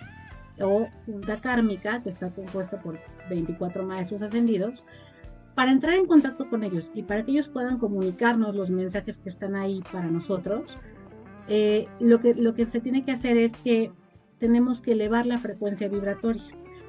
o 0.59 0.87
Junta 1.05 1.39
Kármica, 1.39 2.03
que 2.03 2.09
está 2.09 2.29
compuesta 2.29 2.81
por 2.81 2.99
24 3.29 3.85
maestros 3.85 4.21
ascendidos, 4.21 4.83
para 5.55 5.71
entrar 5.71 5.95
en 5.95 6.05
contacto 6.05 6.49
con 6.49 6.63
ellos 6.63 6.91
y 6.93 7.03
para 7.03 7.23
que 7.23 7.31
ellos 7.31 7.47
puedan 7.47 7.77
comunicarnos 7.77 8.55
los 8.55 8.69
mensajes 8.69 9.17
que 9.17 9.29
están 9.29 9.55
ahí 9.55 9.81
para 9.91 10.07
nosotros, 10.07 10.77
eh, 11.47 11.87
lo, 11.99 12.19
que, 12.19 12.33
lo 12.33 12.53
que 12.53 12.65
se 12.65 12.79
tiene 12.79 13.03
que 13.03 13.11
hacer 13.11 13.37
es 13.37 13.55
que 13.57 13.91
tenemos 14.41 14.81
que 14.81 14.93
elevar 14.93 15.27
la 15.27 15.37
frecuencia 15.37 15.87
vibratoria. 15.87 16.43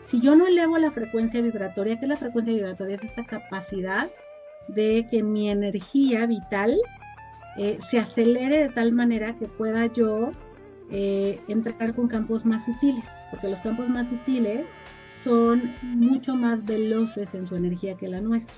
Si 0.07 0.21
yo 0.21 0.35
no 0.35 0.49
elevo 0.49 0.79
la 0.79 0.91
frecuencia 0.91 1.41
vibratoria, 1.43 1.99
¿qué 1.99 2.07
es 2.07 2.09
la 2.09 2.17
frecuencia 2.17 2.53
vibratoria? 2.55 2.97
Es 2.97 3.05
esta 3.05 3.25
capacidad 3.25 4.11
de 4.69 5.07
que 5.11 5.23
mi 5.23 5.51
energía 5.51 6.27
vital 6.27 6.75
eh, 7.59 7.79
se 7.91 7.99
acelere 7.99 8.57
de 8.57 8.69
tal 8.71 8.93
manera 8.93 9.37
que 9.39 9.47
pueda 9.47 9.87
yo 9.87 10.33
eh, 10.91 11.41
entrar 11.47 11.95
con 11.95 12.09
campos 12.09 12.45
más 12.47 12.65
sutiles, 12.65 13.05
porque 13.31 13.49
los 13.49 13.61
campos 13.61 13.89
más 13.89 14.09
sutiles 14.09 14.65
son 15.23 15.75
mucho 15.83 16.35
más 16.35 16.65
veloces 16.65 17.35
en 17.35 17.47
su 17.47 17.55
energía 17.55 17.97
que 17.97 18.09
la 18.09 18.21
nuestra. 18.21 18.55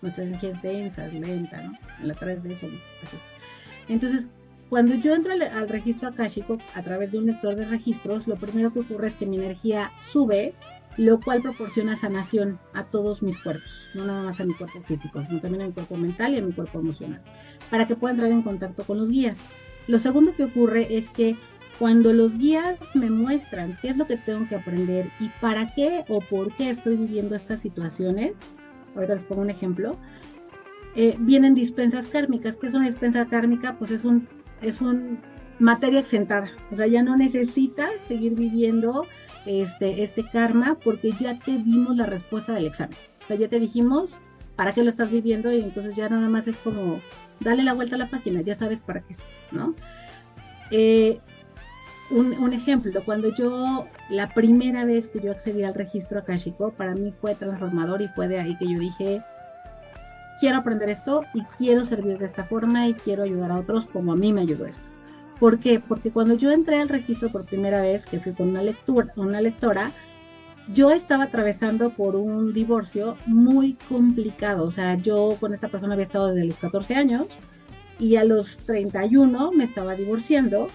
Nuestra 0.00 0.24
energía 0.24 0.50
es 0.50 0.62
densa, 0.62 1.06
es 1.06 1.12
lenta, 1.12 1.60
¿no? 1.62 1.72
En 2.00 2.08
la 2.08 2.14
3D 2.14 2.56
Entonces, 3.88 4.28
cuando 4.68 4.94
yo 4.94 5.14
entro 5.14 5.32
al, 5.32 5.68
registro 5.68 6.08
akáshico 6.08 6.58
a 6.74 6.82
través 6.82 7.12
de 7.12 7.18
un 7.18 7.26
lector 7.26 7.54
de 7.56 7.64
registros, 7.64 8.26
lo 8.26 8.36
primero 8.36 8.72
que 8.72 8.80
ocurre 8.80 9.08
es 9.08 9.14
que 9.14 9.26
mi 9.26 9.36
energía 9.36 9.92
sube, 9.98 10.54
lo 10.98 11.20
cual 11.20 11.40
proporciona 11.40 11.96
sanación 11.96 12.58
a 12.74 12.84
todos 12.84 13.22
mis 13.22 13.38
cuerpos, 13.38 13.88
no 13.94 14.04
nada 14.04 14.24
más 14.24 14.40
a 14.40 14.44
mi 14.44 14.52
cuerpo 14.52 14.82
físico, 14.82 15.22
sino 15.22 15.40
también 15.40 15.62
a 15.62 15.66
mi 15.68 15.72
cuerpo 15.72 15.96
mental 15.96 16.34
y 16.34 16.38
a 16.38 16.42
mi 16.42 16.52
cuerpo 16.52 16.80
emocional, 16.80 17.22
para 17.70 17.86
que 17.86 17.96
pueda 17.96 18.12
entrar 18.12 18.30
en 18.30 18.42
contacto 18.42 18.84
con 18.84 18.98
los 18.98 19.10
guías. 19.10 19.38
Lo 19.86 19.98
segundo 19.98 20.34
que 20.34 20.44
ocurre 20.44 20.98
es 20.98 21.08
que 21.10 21.34
cuando 21.78 22.12
los 22.12 22.36
guías 22.36 22.78
me 22.94 23.08
muestran 23.08 23.78
qué 23.80 23.88
es 23.88 23.96
lo 23.96 24.06
que 24.06 24.16
tengo 24.16 24.46
que 24.48 24.56
aprender 24.56 25.06
y 25.20 25.30
para 25.40 25.72
qué 25.72 26.04
o 26.08 26.20
por 26.20 26.54
qué 26.56 26.70
estoy 26.70 26.96
viviendo 26.96 27.36
estas 27.36 27.60
situaciones, 27.60 28.32
ahorita 28.94 29.14
les 29.14 29.22
pongo 29.22 29.42
un 29.42 29.50
ejemplo, 29.50 29.96
eh, 30.96 31.16
vienen 31.20 31.54
dispensas 31.54 32.08
kármicas. 32.08 32.56
¿Qué 32.56 32.66
es 32.66 32.74
una 32.74 32.86
dispensa 32.86 33.26
kármica? 33.26 33.76
Pues 33.78 33.92
es 33.92 34.04
un 34.04 34.26
es 34.62 34.80
un 34.80 35.20
materia 35.58 36.00
exentada, 36.00 36.50
o 36.70 36.76
sea, 36.76 36.86
ya 36.86 37.02
no 37.02 37.16
necesitas 37.16 37.90
seguir 38.06 38.34
viviendo 38.34 39.06
este, 39.44 40.02
este 40.02 40.24
karma 40.24 40.76
porque 40.82 41.12
ya 41.12 41.38
te 41.38 41.58
dimos 41.58 41.96
la 41.96 42.06
respuesta 42.06 42.52
del 42.52 42.66
examen. 42.66 42.96
O 43.24 43.26
sea, 43.26 43.36
ya 43.36 43.48
te 43.48 43.58
dijimos 43.58 44.18
para 44.56 44.72
qué 44.72 44.82
lo 44.82 44.90
estás 44.90 45.10
viviendo 45.10 45.52
y 45.52 45.60
entonces 45.60 45.94
ya 45.94 46.08
nada 46.08 46.28
más 46.28 46.46
es 46.46 46.56
como 46.58 47.00
dale 47.40 47.62
la 47.62 47.72
vuelta 47.72 47.96
a 47.96 47.98
la 47.98 48.08
página, 48.08 48.40
ya 48.40 48.54
sabes 48.54 48.80
para 48.80 49.00
qué 49.00 49.12
es, 49.12 49.26
¿no? 49.52 49.74
Eh, 50.70 51.20
un, 52.10 52.32
un, 52.32 52.52
ejemplo, 52.52 53.02
cuando 53.04 53.34
yo, 53.34 53.86
la 54.08 54.32
primera 54.32 54.84
vez 54.84 55.08
que 55.08 55.20
yo 55.20 55.30
accedí 55.30 55.62
al 55.62 55.74
registro 55.74 56.18
akashico, 56.18 56.72
para 56.72 56.94
mí 56.94 57.12
fue 57.20 57.34
transformador 57.34 58.00
y 58.02 58.08
fue 58.08 58.28
de 58.28 58.40
ahí 58.40 58.56
que 58.56 58.66
yo 58.66 58.78
dije, 58.78 59.22
quiero 60.38 60.58
aprender 60.58 60.90
esto 60.90 61.24
y 61.34 61.42
quiero 61.56 61.84
servir 61.84 62.18
de 62.18 62.26
esta 62.26 62.44
forma 62.44 62.86
y 62.86 62.94
quiero 62.94 63.22
ayudar 63.22 63.50
a 63.50 63.58
otros 63.58 63.86
como 63.86 64.12
a 64.12 64.16
mí 64.16 64.32
me 64.32 64.42
ayudó 64.42 64.66
esto. 64.66 64.88
¿Por 65.38 65.58
qué? 65.60 65.80
Porque 65.80 66.10
cuando 66.10 66.34
yo 66.34 66.50
entré 66.50 66.80
al 66.80 66.88
registro 66.88 67.30
por 67.30 67.44
primera 67.44 67.80
vez, 67.80 68.06
que 68.06 68.18
fui 68.18 68.32
con 68.32 68.48
una, 68.48 68.62
lectura, 68.62 69.12
una 69.16 69.40
lectora, 69.40 69.92
yo 70.74 70.90
estaba 70.90 71.24
atravesando 71.24 71.90
por 71.90 72.16
un 72.16 72.52
divorcio 72.52 73.16
muy 73.26 73.74
complicado. 73.88 74.66
O 74.66 74.70
sea, 74.70 74.96
yo 74.96 75.36
con 75.38 75.54
esta 75.54 75.68
persona 75.68 75.94
había 75.94 76.06
estado 76.06 76.28
desde 76.28 76.46
los 76.46 76.58
14 76.58 76.94
años 76.94 77.26
y 77.98 78.16
a 78.16 78.24
los 78.24 78.58
31 78.58 79.52
me 79.52 79.64
estaba 79.64 79.94
divorciando. 79.94 80.68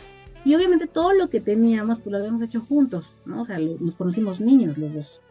Y 0.45 0.55
obviamente 0.55 0.87
todo 0.87 1.13
lo 1.13 1.29
que 1.29 1.41
teníamos, 1.41 1.99
pues 1.99 2.11
lo 2.11 2.17
habíamos 2.17 2.41
hecho 2.41 2.61
juntos, 2.61 3.15
¿no? 3.25 3.41
O 3.41 3.45
sea, 3.45 3.59
nos 3.59 3.95
conocimos 3.95 4.41
niños 4.41 4.77
los 4.77 4.93
dos. 4.93 5.21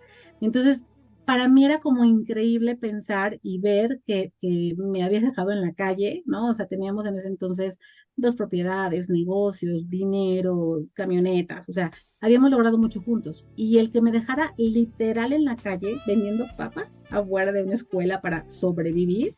Entonces, 0.40 0.86
para 1.24 1.48
mí 1.48 1.64
era 1.64 1.78
como 1.78 2.04
increíble 2.04 2.76
pensar 2.76 3.38
y 3.42 3.58
ver 3.58 4.00
que, 4.04 4.32
me 4.76 5.02
habías 5.02 5.22
dejado 5.22 5.52
en 5.52 5.60
la 5.60 5.72
calle, 5.72 6.22
¿no? 6.26 6.48
O 6.48 6.54
sea, 6.54 6.66
teníamos 6.66 7.06
en 7.06 7.16
ese 7.16 7.28
entonces 7.28 7.78
dos 8.16 8.36
propiedades, 8.36 9.08
negocios, 9.08 9.88
dinero, 9.88 10.84
camionetas, 10.92 11.68
o 11.68 11.72
sea, 11.72 11.90
habíamos 12.20 12.50
logrado 12.50 12.76
mucho 12.76 13.00
juntos. 13.00 13.44
Y 13.56 13.78
el 13.78 13.90
que 13.90 14.02
me 14.02 14.12
dejara 14.12 14.52
literal 14.58 15.32
en 15.32 15.44
la 15.44 15.56
calle 15.56 15.96
vendiendo 16.06 16.46
papas 16.56 17.04
afuera 17.10 17.52
de 17.52 17.62
una 17.62 17.74
escuela 17.74 18.20
para 18.20 18.48
sobrevivir, 18.48 19.34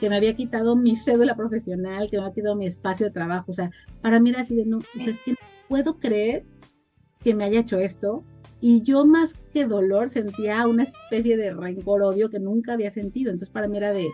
que 0.00 0.08
me 0.08 0.16
había 0.16 0.34
quitado 0.34 0.76
mi 0.76 0.96
cédula 0.96 1.34
profesional, 1.34 2.08
que 2.10 2.16
me 2.16 2.24
había 2.24 2.34
quitado 2.34 2.56
mi 2.56 2.66
espacio 2.66 3.06
de 3.06 3.12
trabajo, 3.12 3.52
o 3.52 3.54
sea, 3.54 3.70
para 4.00 4.20
mí 4.20 4.30
era 4.30 4.42
así 4.42 4.54
de 4.54 4.66
no, 4.66 4.78
o 4.78 4.82
sea, 4.98 5.10
es 5.10 5.18
que 5.24 5.32
no 5.32 5.38
puedo 5.68 5.98
creer 5.98 6.44
que 7.22 7.34
me 7.34 7.44
haya 7.44 7.60
hecho 7.60 7.78
esto, 7.78 8.24
y 8.62 8.80
yo 8.82 9.04
más 9.04 9.34
que 9.52 9.66
dolor 9.66 10.08
sentía 10.08 10.68
una 10.68 10.84
especie 10.84 11.36
de 11.36 11.52
rencor, 11.52 12.00
odio 12.00 12.30
que 12.30 12.38
nunca 12.38 12.74
había 12.74 12.92
sentido. 12.92 13.30
Entonces 13.30 13.52
para 13.52 13.66
mí 13.66 13.76
era 13.76 13.92
de, 13.92 14.08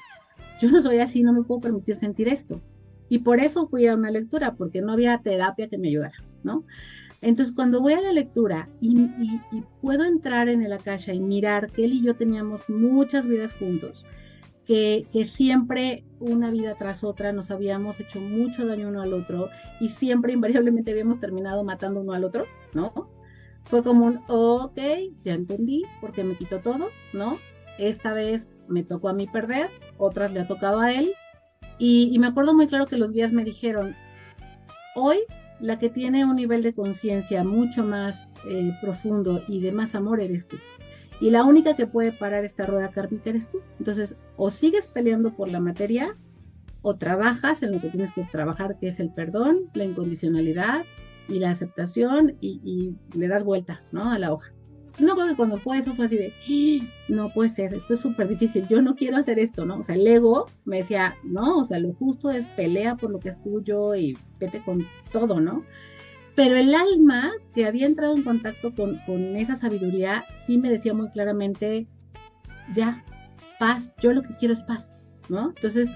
yo 0.58 0.70
no 0.70 0.80
soy 0.80 1.00
así, 1.00 1.22
no 1.22 1.34
me 1.34 1.42
puedo 1.42 1.60
permitir 1.60 1.96
sentir 1.96 2.28
esto. 2.28 2.58
Y 3.10 3.18
por 3.18 3.40
eso 3.40 3.68
fui 3.68 3.86
a 3.86 3.94
una 3.94 4.10
lectura, 4.10 4.54
porque 4.54 4.80
no 4.80 4.92
había 4.92 5.18
terapia 5.18 5.68
que 5.68 5.76
me 5.76 5.88
ayudara, 5.88 6.14
¿no? 6.42 6.64
Entonces 7.20 7.54
cuando 7.54 7.82
voy 7.82 7.92
a 7.92 8.00
la 8.00 8.12
lectura 8.12 8.70
y, 8.80 9.10
puedo 9.82 10.04
entrar 10.04 10.48
en 10.48 10.62
el 10.62 10.72
Akasha 10.72 11.12
y 11.12 11.20
mirar 11.20 11.70
que 11.70 11.84
él 11.84 11.92
y 11.92 12.02
yo 12.02 12.16
teníamos 12.16 12.70
muchas 12.70 13.26
vidas 13.26 13.52
juntos, 13.52 14.06
que, 14.64 15.06
que, 15.12 15.26
siempre 15.26 16.04
una 16.20 16.50
vida 16.50 16.74
tras 16.78 17.04
otra 17.04 17.32
nos 17.32 17.50
habíamos 17.50 18.00
hecho 18.00 18.20
mucho 18.20 18.66
daño 18.66 18.88
uno 18.88 19.02
al 19.02 19.12
otro 19.12 19.50
y 19.80 19.90
siempre 19.90 20.32
invariablemente 20.32 20.90
habíamos 20.90 21.20
terminado 21.20 21.64
matando 21.64 22.00
uno 22.00 22.12
al 22.12 22.24
otro, 22.24 22.46
¿no? 22.72 23.17
Fue 23.68 23.82
como 23.82 24.06
un, 24.06 24.20
ok, 24.28 24.78
ya 25.24 25.34
entendí, 25.34 25.84
porque 26.00 26.24
me 26.24 26.36
quitó 26.36 26.60
todo, 26.60 26.88
¿no? 27.12 27.38
Esta 27.78 28.14
vez 28.14 28.50
me 28.66 28.82
tocó 28.82 29.10
a 29.10 29.12
mí 29.12 29.26
perder, 29.26 29.68
otras 29.98 30.32
le 30.32 30.40
ha 30.40 30.46
tocado 30.46 30.80
a 30.80 30.92
él. 30.92 31.12
Y, 31.78 32.16
me 32.18 32.26
acuerdo 32.26 32.54
muy 32.54 32.66
claro 32.66 32.86
que 32.86 32.96
los 32.96 33.12
guías 33.12 33.30
me 33.30 33.44
dijeron, 33.44 33.94
hoy 34.96 35.18
la 35.60 35.78
que 35.78 35.90
tiene 35.90 36.24
un 36.24 36.36
nivel 36.36 36.62
de 36.62 36.72
conciencia 36.72 37.44
mucho 37.44 37.84
más 37.84 38.28
eh, 38.48 38.72
profundo 38.80 39.42
y 39.48 39.60
de 39.60 39.72
más 39.72 39.94
amor 39.94 40.20
eres 40.20 40.48
tú. 40.48 40.56
Y 41.20 41.30
la 41.30 41.44
única 41.44 41.76
que 41.76 41.86
puede 41.86 42.12
parar 42.12 42.44
esta 42.44 42.64
rueda 42.64 42.90
kármica 42.90 43.30
eres 43.30 43.50
tú. 43.50 43.60
Entonces, 43.78 44.14
o 44.36 44.50
sigues 44.50 44.86
peleando 44.86 45.34
por 45.34 45.48
la 45.48 45.60
materia, 45.60 46.16
o 46.80 46.96
trabajas 46.96 47.62
en 47.62 47.72
lo 47.72 47.80
que 47.80 47.88
tienes 47.88 48.12
que 48.12 48.24
trabajar, 48.24 48.78
que 48.78 48.88
es 48.88 49.00
el 49.00 49.12
perdón, 49.12 49.68
la 49.74 49.84
incondicionalidad, 49.84 50.84
y 51.28 51.38
la 51.38 51.50
aceptación 51.50 52.36
y, 52.40 52.94
le 53.14 53.28
das 53.28 53.44
vuelta, 53.44 53.82
¿no? 53.92 54.10
A 54.10 54.18
la 54.18 54.32
hoja. 54.32 54.52
no 54.98 55.14
creo 55.14 55.28
que 55.28 55.36
cuando 55.36 55.58
fue 55.58 55.78
eso 55.78 55.94
fue 55.94 56.06
así 56.06 56.16
de, 56.16 56.32
¡Ah! 56.32 56.86
no 57.08 57.30
puede 57.32 57.50
ser, 57.50 57.74
esto 57.74 57.94
es 57.94 58.00
súper 58.00 58.28
difícil, 58.28 58.66
yo 58.68 58.82
no 58.82 58.94
quiero 58.96 59.16
hacer 59.16 59.38
esto, 59.38 59.64
¿no? 59.64 59.78
O 59.78 59.82
sea, 59.82 59.94
el 59.94 60.06
ego 60.06 60.46
me 60.64 60.78
decía, 60.78 61.16
no, 61.22 61.58
o 61.58 61.64
sea, 61.64 61.78
lo 61.78 61.92
justo 61.92 62.30
es 62.30 62.46
pelea 62.46 62.96
por 62.96 63.10
lo 63.10 63.20
que 63.20 63.28
es 63.28 63.42
tuyo 63.42 63.94
y 63.94 64.16
vete 64.40 64.62
con 64.64 64.86
todo, 65.12 65.40
¿no? 65.40 65.64
Pero 66.34 66.54
el 66.56 66.74
alma 66.74 67.32
que 67.54 67.66
había 67.66 67.86
entrado 67.86 68.16
en 68.16 68.22
contacto 68.22 68.74
con, 68.74 68.98
con 69.06 69.36
esa 69.36 69.56
sabiduría 69.56 70.24
sí 70.46 70.56
me 70.56 70.70
decía 70.70 70.94
muy 70.94 71.10
claramente, 71.10 71.88
ya, 72.74 73.04
paz, 73.58 73.96
yo 74.00 74.12
lo 74.12 74.22
que 74.22 74.36
quiero 74.36 74.54
es 74.54 74.62
paz, 74.62 75.02
¿no? 75.28 75.48
Entonces, 75.48 75.88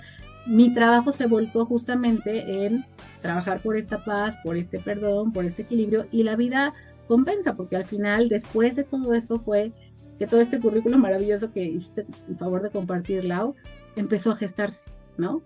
mi 0.47 0.75
trabajo 0.75 1.13
se 1.13 1.27
volcó 1.27 1.65
justamente 1.65 2.67
en 2.67 2.85
trabajar 3.21 3.61
por 3.61 3.77
esta 3.77 4.05
paz, 4.05 4.37
por 4.43 4.57
este 4.57 4.81
perdón, 4.81 5.33
por 5.33 5.45
este 5.45 5.63
equilibrio 5.63 6.07
y 6.11 6.25
la 6.25 6.37
vida 6.37 6.75
compensa, 7.07 7.55
porque 7.55 7.77
al 7.77 7.87
final, 7.87 8.29
después 8.29 8.75
de 8.75 8.85
todo 8.85 9.15
eso, 9.15 9.39
fue 9.39 9.73
que 10.19 10.27
todo 10.27 10.41
este 10.41 10.61
currículo 10.61 10.99
maravilloso 10.99 11.53
que 11.53 11.65
hiciste 11.65 12.07
en 12.29 12.39
favor 12.39 12.63
de 12.63 12.71
compartir, 12.71 13.25
Lau, 13.25 13.55
empezó 13.97 14.33
a 14.33 14.37
gestarse, 14.37 14.91
¿no? 15.17 15.43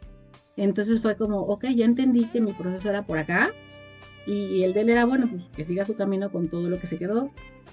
Entonces 0.56 1.02
fue 1.02 1.16
como, 1.16 1.40
ok, 1.40 1.66
ya 1.74 1.84
entendí 1.84 2.24
que 2.26 2.40
mi 2.40 2.52
proceso 2.52 2.88
era 2.88 3.02
por 3.02 3.18
acá 3.18 3.50
y, 4.26 4.62
el 4.62 4.72
de 4.72 4.80
él 4.80 4.90
era, 4.90 5.04
bueno, 5.04 5.28
pues 5.30 5.44
que 5.54 5.64
siga 5.64 5.84
su 5.84 5.94
camino 5.94 6.30
con 6.30 6.48
todo 6.48 6.68
lo 6.68 6.80
que 6.80 6.86
se 6.86 6.98
quedó, 6.98 7.30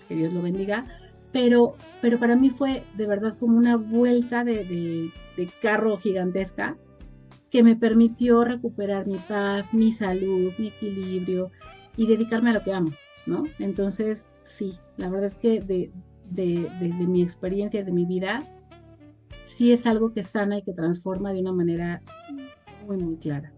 que 0.07 0.15
Dios 0.15 0.33
lo 0.33 0.41
bendiga, 0.41 0.85
pero, 1.31 1.75
pero 2.01 2.19
para 2.19 2.35
mí 2.35 2.49
fue 2.49 2.83
de 2.95 3.07
verdad 3.07 3.35
como 3.39 3.57
una 3.57 3.77
vuelta 3.77 4.43
de, 4.43 4.65
de 4.65 5.49
carro 5.61 5.97
gigantesca 5.97 6.77
que 7.53 7.61
me 7.61 7.75
permitió 7.75 8.43
recuperar 8.43 9.05
mi 9.05 9.17
paz, 9.17 9.75
mi 9.75 9.91
salud, 9.91 10.51
mi 10.57 10.69
equilibrio 10.69 11.51
y 11.95 12.07
dedicarme 12.07 12.49
a 12.49 12.53
lo 12.53 12.63
que 12.63 12.73
amo, 12.73 12.89
¿no? 13.27 13.43
Entonces, 13.59 14.27
sí, 14.41 14.73
la 14.97 15.07
verdad 15.07 15.27
es 15.27 15.35
que 15.35 15.61
de, 15.61 15.91
desde 16.31 17.05
mi 17.05 17.21
experiencia, 17.21 17.81
desde 17.81 17.93
mi 17.93 18.05
vida, 18.05 18.41
sí 19.45 19.71
es 19.71 19.85
algo 19.85 20.13
que 20.13 20.23
sana 20.23 20.57
y 20.57 20.63
que 20.63 20.73
transforma 20.73 21.31
de 21.31 21.41
una 21.41 21.53
manera 21.53 22.01
muy, 22.87 22.97
muy 22.97 23.17
clara. 23.17 23.53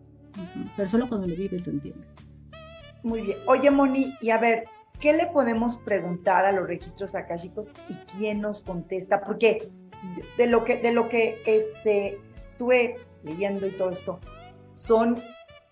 Pero 0.75 0.89
solo 0.89 1.07
cuando 1.07 1.27
lo 1.27 1.35
vives 1.37 1.65
lo 1.65 1.71
entiendes. 1.71 2.09
Muy 3.01 3.21
bien. 3.21 3.37
Oye, 3.45 3.71
Moni, 3.71 4.13
y 4.19 4.31
a 4.31 4.37
ver, 4.39 4.65
¿qué 4.99 5.13
le 5.13 5.27
podemos 5.27 5.77
preguntar 5.77 6.43
a 6.43 6.51
los 6.51 6.67
registros 6.67 7.15
akáshicos 7.15 7.71
y 7.87 7.93
quién 8.17 8.41
nos 8.41 8.61
contesta? 8.61 9.21
Porque 9.21 9.69
de 10.37 10.47
lo 10.47 10.65
que, 10.65 10.81
de 10.81 10.91
lo 10.91 11.07
que 11.07 11.37
este, 11.45 12.19
tuve 12.57 12.97
leyendo 13.25 13.67
y 13.67 13.71
todo 13.71 13.89
esto, 13.89 14.19
son 14.73 15.21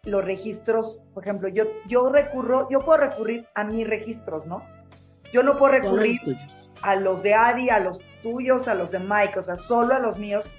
los 0.03 0.25
registros, 0.25 1.03
por 1.13 1.24
ejemplo, 1.24 1.48
yo, 1.48 1.65
yo 1.88 2.10
recurro, 2.10 2.67
yo 2.69 2.81
puedo 2.81 3.00
recurrir 3.00 3.48
a 3.55 3.63
mis 3.63 3.88
registros, 3.88 4.45
¿no? 4.45 4.63
Yo 5.31 5.43
no 5.43 5.57
puedo 5.57 5.72
recurrir 5.72 6.19
a 6.81 6.98
los 6.98 7.24
de 7.24 7.33
Adi, 7.33 7.69
a 7.69 7.79
los 7.79 8.01
tuyos, 8.22 8.67
a 8.67 8.75
los 8.75 8.91
de 8.91 9.00
Mike, 9.00 9.39
o 9.39 9.41
sea, 9.41 9.57
solo 9.57 9.95
a 9.95 10.00
los 10.00 10.17
míos, 10.17 10.51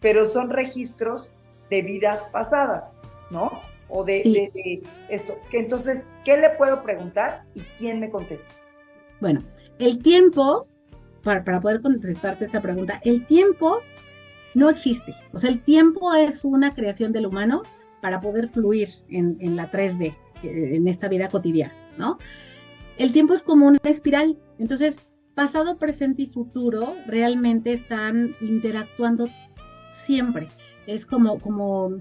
pero 0.00 0.26
son 0.26 0.50
registros 0.50 1.32
de 1.68 1.82
vidas 1.82 2.28
pasadas, 2.32 2.96
¿no? 3.30 3.50
O 3.88 4.04
de, 4.04 4.82
esto. 5.08 5.36
Entonces, 5.52 6.06
¿qué 6.24 6.36
le 6.36 6.50
puedo 6.50 6.82
preguntar 6.82 7.44
y 7.54 7.60
quién 7.78 8.00
me 8.00 8.10
contesta? 8.10 8.48
Bueno, 9.20 9.42
el 9.78 10.02
tiempo, 10.02 10.66
para, 11.22 11.44
para 11.44 11.60
poder 11.60 11.82
contestarte 11.82 12.44
esta 12.44 12.60
pregunta, 12.60 13.00
el 13.04 13.26
tiempo 13.26 13.80
no 14.54 14.68
existe. 14.70 15.14
O 15.32 15.38
sea, 15.38 15.50
el 15.50 15.62
tiempo 15.62 16.14
es 16.14 16.44
una 16.44 16.74
creación 16.74 17.12
del 17.12 17.26
humano 17.26 17.62
para 18.00 18.20
poder 18.20 18.48
fluir 18.48 18.88
en, 19.08 19.36
en 19.40 19.56
la 19.56 19.70
3D, 19.70 20.14
eh, 20.42 20.76
en 20.76 20.88
esta 20.88 21.08
vida 21.08 21.28
cotidiana, 21.28 21.74
¿no? 21.96 22.18
El 22.98 23.12
tiempo 23.12 23.34
es 23.34 23.42
como 23.42 23.66
una 23.66 23.78
espiral. 23.84 24.38
Entonces, 24.58 24.96
pasado, 25.34 25.78
presente 25.78 26.22
y 26.22 26.26
futuro 26.26 26.94
realmente 27.06 27.72
están 27.72 28.34
interactuando 28.40 29.28
siempre. 29.94 30.48
Es 30.86 31.06
como, 31.06 31.38
como, 31.38 31.96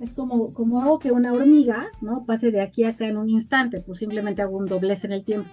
es 0.00 0.12
como, 0.12 0.52
como 0.54 0.98
que 0.98 1.10
una 1.10 1.32
hormiga, 1.32 1.88
¿no? 2.00 2.24
Pase 2.24 2.50
de 2.50 2.62
aquí 2.62 2.84
a 2.84 2.90
acá 2.90 3.06
en 3.06 3.16
un 3.16 3.28
instante, 3.28 3.80
pues 3.80 3.98
simplemente 3.98 4.42
hago 4.42 4.56
un 4.56 4.66
doblez 4.66 5.04
en 5.04 5.12
el 5.12 5.24
tiempo. 5.24 5.50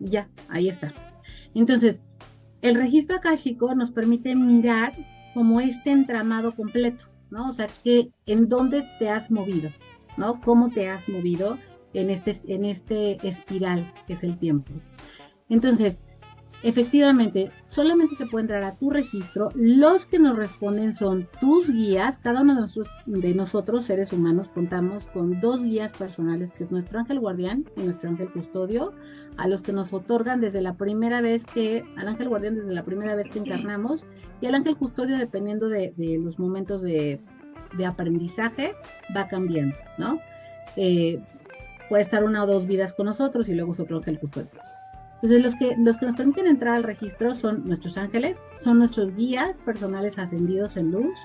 Y 0.00 0.10
ya, 0.10 0.28
ahí 0.48 0.68
está. 0.68 0.92
Entonces, 1.54 2.00
el 2.60 2.74
registro 2.74 3.16
akáshico 3.16 3.74
nos 3.74 3.92
permite 3.92 4.34
mirar 4.34 4.92
como 5.34 5.60
este 5.60 5.90
entramado 5.90 6.54
completo, 6.54 7.04
¿no? 7.30 7.50
O 7.50 7.52
sea, 7.52 7.68
que 7.82 8.10
en 8.26 8.48
dónde 8.48 8.84
te 8.98 9.10
has 9.10 9.30
movido, 9.30 9.70
¿no? 10.16 10.40
Cómo 10.40 10.70
te 10.70 10.88
has 10.88 11.08
movido 11.08 11.58
en 11.92 12.10
este, 12.10 12.40
en 12.46 12.64
este 12.64 13.18
espiral 13.26 13.92
que 14.06 14.14
es 14.14 14.22
el 14.22 14.38
tiempo. 14.38 14.72
Entonces, 15.48 15.98
efectivamente, 16.64 17.50
solamente 17.64 18.16
se 18.16 18.26
puede 18.26 18.42
entrar 18.42 18.64
a 18.64 18.74
tu 18.74 18.90
registro. 18.90 19.50
Los 19.54 20.06
que 20.06 20.18
nos 20.18 20.36
responden 20.36 20.94
son 20.94 21.28
tus 21.38 21.70
guías. 21.70 22.18
Cada 22.18 22.40
uno 22.40 22.54
de 22.54 22.62
nosotros, 22.62 22.94
de 23.06 23.34
nosotros, 23.34 23.84
seres 23.84 24.12
humanos, 24.12 24.48
contamos 24.48 25.06
con 25.06 25.40
dos 25.40 25.62
guías 25.62 25.92
personales, 25.92 26.52
que 26.52 26.64
es 26.64 26.70
nuestro 26.70 26.98
ángel 26.98 27.20
guardián 27.20 27.66
y 27.76 27.82
nuestro 27.82 28.08
ángel 28.08 28.32
custodio, 28.32 28.94
a 29.36 29.46
los 29.46 29.62
que 29.62 29.74
nos 29.74 29.92
otorgan 29.92 30.40
desde 30.40 30.62
la 30.62 30.74
primera 30.74 31.20
vez 31.20 31.44
que, 31.44 31.84
al 31.96 32.08
ángel 32.08 32.30
guardián 32.30 32.56
desde 32.56 32.72
la 32.72 32.84
primera 32.84 33.14
vez 33.14 33.28
que 33.28 33.40
encarnamos, 33.40 34.06
y 34.40 34.46
al 34.46 34.54
ángel 34.54 34.76
custodio, 34.76 35.18
dependiendo 35.18 35.68
de, 35.68 35.92
los 36.22 36.38
momentos 36.38 36.80
de, 36.80 37.20
aprendizaje, 37.86 38.74
va 39.14 39.28
cambiando, 39.28 39.76
¿no? 39.98 40.18
Eh, 40.76 41.22
puede 41.90 42.02
estar 42.02 42.24
una 42.24 42.44
o 42.44 42.46
dos 42.46 42.66
vidas 42.66 42.94
con 42.94 43.06
nosotros 43.06 43.48
y 43.48 43.54
luego 43.54 43.74
es 43.74 43.80
otro 43.80 43.98
ángel 43.98 44.18
custodio. 44.18 44.63
Entonces, 45.24 45.42
los 45.42 45.56
que, 45.56 45.74
los 45.78 45.96
que 45.96 46.04
nos 46.04 46.16
permiten 46.16 46.46
entrar 46.46 46.74
al 46.74 46.82
registro 46.82 47.34
son 47.34 47.66
nuestros 47.66 47.96
ángeles, 47.96 48.36
son 48.58 48.78
nuestros 48.78 49.16
guías 49.16 49.56
personales 49.64 50.18
ascendidos 50.18 50.76
en 50.76 50.90
luz, 50.90 51.18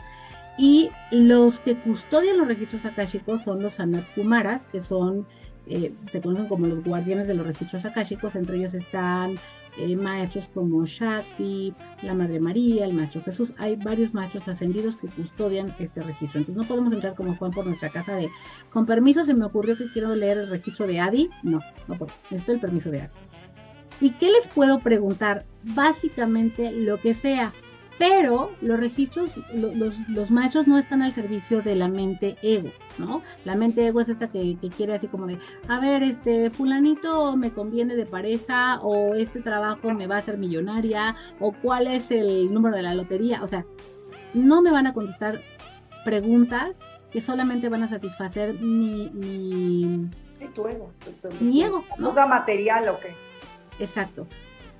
y 0.58 0.90
los 1.12 1.60
que 1.60 1.76
custodian 1.76 2.38
los 2.38 2.48
registros 2.48 2.86
akáshicos 2.86 3.44
son 3.44 3.62
los 3.62 3.74
Sanat 3.74 4.06
Kumaras, 4.16 4.68
que 4.68 4.80
son, 4.80 5.28
eh, 5.68 5.94
se 6.10 6.22
conocen 6.22 6.48
como 6.48 6.66
los 6.66 6.82
guardianes 6.82 7.28
de 7.28 7.34
los 7.34 7.46
registros 7.46 7.84
akáshicos, 7.84 8.38
entre 8.38 8.56
ellos 8.56 8.74
están 8.74 9.36
eh, 9.78 9.98
maestros 9.98 10.50
como 10.54 10.86
Shakti, 10.86 11.74
la 12.02 12.14
Madre 12.14 12.40
María, 12.40 12.86
el 12.86 12.94
Maestro 12.94 13.22
Jesús, 13.24 13.52
hay 13.58 13.76
varios 13.76 14.14
maestros 14.14 14.48
ascendidos 14.48 14.96
que 14.96 15.10
custodian 15.10 15.74
este 15.78 16.02
registro. 16.02 16.40
Entonces 16.40 16.56
no 16.56 16.64
podemos 16.64 16.94
entrar 16.94 17.16
como 17.16 17.36
Juan 17.36 17.52
por 17.52 17.66
nuestra 17.68 17.90
casa 17.90 18.16
de, 18.16 18.30
con 18.70 18.86
permiso 18.86 19.26
se 19.26 19.34
me 19.34 19.44
ocurrió 19.44 19.76
que 19.78 19.92
quiero 19.92 20.16
leer 20.16 20.38
el 20.38 20.48
registro 20.48 20.88
de 20.88 21.02
Adi, 21.02 21.30
no, 21.44 21.60
no 21.90 21.96
puedo, 21.96 22.14
necesito 22.32 22.54
el 22.54 22.62
permiso 22.62 22.92
de 22.92 23.02
Adi. 23.02 23.29
¿Y 24.02 24.12
qué 24.12 24.28
les 24.28 24.48
puedo 24.48 24.80
preguntar? 24.80 25.46
Básicamente 25.64 26.72
lo 26.72 26.98
que 26.98 27.14
sea. 27.14 27.52
Pero 27.98 28.52
los 28.62 28.80
registros, 28.80 29.32
los, 29.54 30.32
maestros 30.32 30.70
no 30.70 30.78
están 30.78 31.02
al 31.02 31.14
servicio 31.14 31.62
de 31.62 31.76
la 31.76 31.90
mente 31.90 32.38
ego, 32.42 32.72
¿no? 32.98 33.22
La 33.44 33.56
mente 33.56 33.86
ego 33.86 34.00
es 34.00 34.08
esta 34.08 34.30
que, 34.30 34.56
quiere 34.78 34.94
así 34.94 35.08
como 35.08 35.28
de, 35.28 35.38
a 35.68 35.82
ver, 35.82 36.02
este 36.04 36.50
fulanito 36.50 37.36
me 37.36 37.52
conviene 37.52 37.98
de 37.98 38.06
pareja 38.06 38.80
o 38.82 39.16
este 39.16 39.42
trabajo 39.42 39.94
me 39.94 40.08
va 40.08 40.16
a 40.16 40.20
hacer 40.20 40.38
millonaria 40.38 41.18
o 41.42 41.52
cuál 41.52 41.88
es 41.88 42.10
el 42.10 42.54
número 42.54 42.78
de 42.78 42.84
la 42.84 42.96
lotería. 42.96 43.44
O 43.44 43.48
sea, 43.48 43.66
no 44.34 44.62
me 44.62 44.72
van 44.72 44.88
a 44.88 44.94
contestar 44.94 45.42
preguntas 46.06 46.72
que 47.12 47.20
solamente 47.20 47.68
van 47.68 47.84
a 47.84 47.90
satisfacer 47.90 48.54
mi... 48.62 49.10
mi 49.14 50.10
tu 50.56 50.66
ego. 50.70 50.94
mi 51.42 51.64
ego. 51.64 51.84
¿no? 51.98 52.08
¿Cosa 52.08 52.26
material 52.26 52.88
o 52.88 53.00
qué? 53.02 53.14
Exacto. 53.80 54.28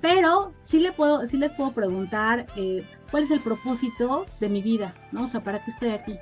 Pero 0.00 0.52
sí, 0.62 0.80
le 0.80 0.92
puedo, 0.92 1.26
sí 1.26 1.36
les 1.36 1.52
puedo 1.52 1.72
preguntar 1.72 2.46
eh, 2.56 2.82
cuál 3.10 3.24
es 3.24 3.30
el 3.30 3.40
propósito 3.40 4.26
de 4.40 4.48
mi 4.48 4.62
vida, 4.62 4.94
¿no? 5.12 5.24
O 5.24 5.28
sea, 5.28 5.42
¿para 5.42 5.62
qué 5.62 5.70
estoy 5.70 5.90
aquí? 5.90 6.16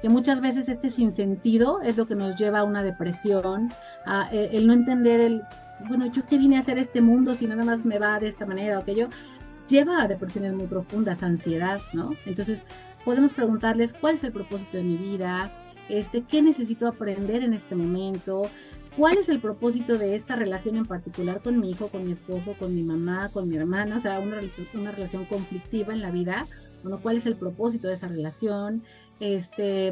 Que 0.00 0.08
muchas 0.08 0.40
veces 0.40 0.68
este 0.68 0.90
sinsentido 0.90 1.80
es 1.82 1.96
lo 1.96 2.08
que 2.08 2.14
nos 2.14 2.36
lleva 2.36 2.60
a 2.60 2.64
una 2.64 2.82
depresión, 2.82 3.70
a 4.06 4.28
eh, 4.32 4.50
el 4.52 4.66
no 4.66 4.72
entender 4.72 5.20
el, 5.20 5.42
bueno, 5.88 6.06
yo 6.06 6.24
qué 6.26 6.38
vine 6.38 6.56
a 6.56 6.60
hacer 6.60 6.78
este 6.78 7.02
mundo 7.02 7.34
si 7.34 7.46
nada 7.46 7.64
más 7.64 7.84
me 7.84 7.98
va 7.98 8.18
de 8.18 8.28
esta 8.28 8.46
manera 8.46 8.78
o 8.78 8.80
aquello, 8.80 9.08
lleva 9.68 10.02
a 10.02 10.08
depresiones 10.08 10.54
muy 10.54 10.66
profundas, 10.66 11.22
ansiedad, 11.22 11.80
¿no? 11.92 12.14
Entonces, 12.24 12.62
podemos 13.04 13.32
preguntarles 13.32 13.92
cuál 13.92 14.14
es 14.14 14.24
el 14.24 14.32
propósito 14.32 14.78
de 14.78 14.82
mi 14.84 14.96
vida, 14.96 15.52
este, 15.88 16.22
qué 16.22 16.42
necesito 16.42 16.86
aprender 16.88 17.42
en 17.42 17.52
este 17.52 17.74
momento, 17.74 18.48
cuál 18.96 19.18
es 19.18 19.28
el 19.28 19.40
propósito 19.40 19.98
de 19.98 20.14
esta 20.14 20.36
relación 20.36 20.76
en 20.76 20.86
particular 20.86 21.42
con 21.42 21.58
mi 21.60 21.70
hijo, 21.70 21.88
con 21.88 22.04
mi 22.04 22.12
esposo, 22.12 22.54
con 22.58 22.74
mi 22.74 22.82
mamá, 22.82 23.30
con 23.32 23.48
mi 23.48 23.56
hermana, 23.56 23.96
o 23.96 24.00
sea, 24.00 24.18
una, 24.20 24.40
una 24.74 24.92
relación 24.92 25.24
conflictiva 25.24 25.92
en 25.92 26.02
la 26.02 26.10
vida, 26.10 26.46
bueno, 26.82 27.00
cuál 27.00 27.16
es 27.16 27.26
el 27.26 27.36
propósito 27.36 27.88
de 27.88 27.94
esa 27.94 28.08
relación, 28.08 28.82
este, 29.20 29.88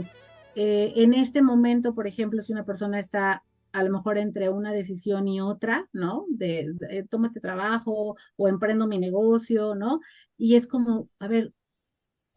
eh, 0.54 0.92
en 0.96 1.14
este 1.14 1.42
momento, 1.42 1.94
por 1.94 2.06
ejemplo, 2.06 2.42
si 2.42 2.52
una 2.52 2.64
persona 2.64 2.98
está 2.98 3.44
a 3.72 3.84
lo 3.84 3.90
mejor 3.90 4.18
entre 4.18 4.48
una 4.48 4.72
decisión 4.72 5.28
y 5.28 5.40
otra, 5.40 5.88
¿no? 5.92 6.26
De, 6.28 6.72
de 6.74 7.04
toma 7.04 7.28
este 7.28 7.40
trabajo 7.40 8.16
o 8.36 8.48
emprendo 8.48 8.88
mi 8.88 8.98
negocio, 8.98 9.76
¿no? 9.76 10.00
Y 10.36 10.56
es 10.56 10.66
como, 10.66 11.08
a 11.20 11.28
ver, 11.28 11.52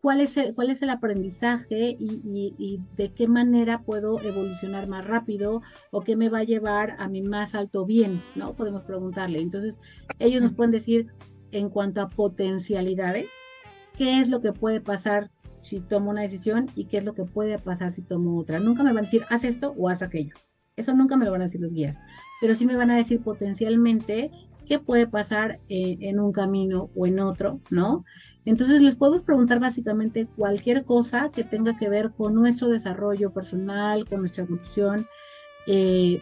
cuál 0.04 0.20
es 0.20 0.36
el, 0.36 0.54
cuál 0.54 0.70
es 0.70 0.82
el 0.82 0.90
aprendizaje 0.90 1.96
y, 1.98 2.82
de 2.98 3.14
qué 3.14 3.26
manera 3.26 3.84
puedo 3.84 4.22
evolucionar 4.22 4.90
más 4.90 5.08
rápido 5.08 5.62
o 5.92 6.02
qué 6.02 6.18
me 6.18 6.28
va 6.28 6.40
a 6.40 6.44
llevar 6.44 6.98
a 7.00 7.08
mi 7.08 7.22
más 7.22 7.56
alto 7.56 7.86
bien, 7.86 8.22
¿no? 8.36 8.54
Podemos 8.54 8.84
preguntarle. 8.84 9.40
Entonces, 9.40 9.80
ellos 10.20 10.42
nos 10.42 10.52
pueden 10.52 10.72
decir 10.72 11.08
en 11.52 11.70
cuanto 11.70 12.02
a 12.02 12.10
potencialidades, 12.10 13.28
qué 13.98 14.20
es 14.20 14.28
lo 14.28 14.42
que 14.42 14.52
puede 14.52 14.82
pasar 14.82 15.32
si 15.62 15.80
tomo 15.80 16.10
una 16.10 16.24
decisión 16.24 16.68
y 16.76 16.86
qué 16.86 16.98
es 16.98 17.06
lo 17.06 17.14
que 17.14 17.24
puede 17.24 17.58
pasar 17.58 17.94
si 17.94 18.02
tomo 18.02 18.38
otra. 18.38 18.60
Nunca 18.60 18.84
me 18.84 18.92
van 18.92 19.06
a 19.06 19.08
decir, 19.08 19.24
haz 19.30 19.46
esto 19.46 19.74
o 19.78 19.88
haz 19.88 20.02
aquello. 20.02 20.36
Eso 20.76 20.94
nunca 20.94 21.16
me 21.16 21.24
lo 21.24 21.32
van 21.32 21.42
a 21.42 21.46
decir 21.46 21.62
los 21.62 21.72
guías, 21.72 21.98
pero 22.42 22.56
sí 22.56 22.66
me 22.66 22.76
van 22.76 22.92
a 22.92 22.98
decir 22.98 23.22
potencialmente 23.22 24.32
qué 24.64 24.80
puede 24.80 25.08
pasar 25.08 25.60
en 25.70 26.20
un 26.20 26.32
camino 26.32 26.90
o 26.96 27.06
en 27.06 27.20
otro, 27.20 27.60
¿no? 27.70 28.04
Entonces 28.46 28.82
les 28.82 28.96
podemos 28.96 29.24
preguntar 29.24 29.60
básicamente 29.60 30.28
cualquier 30.36 30.84
cosa 30.84 31.32
que 31.32 31.44
tenga 31.44 31.78
que 31.78 31.90
ver 31.90 32.12
con 32.12 32.34
nuestro 32.36 32.70
desarrollo 32.70 33.32
personal, 33.32 34.08
con 34.08 34.20
nuestra 34.20 34.44
evolución, 34.44 35.08
eh, 35.66 36.22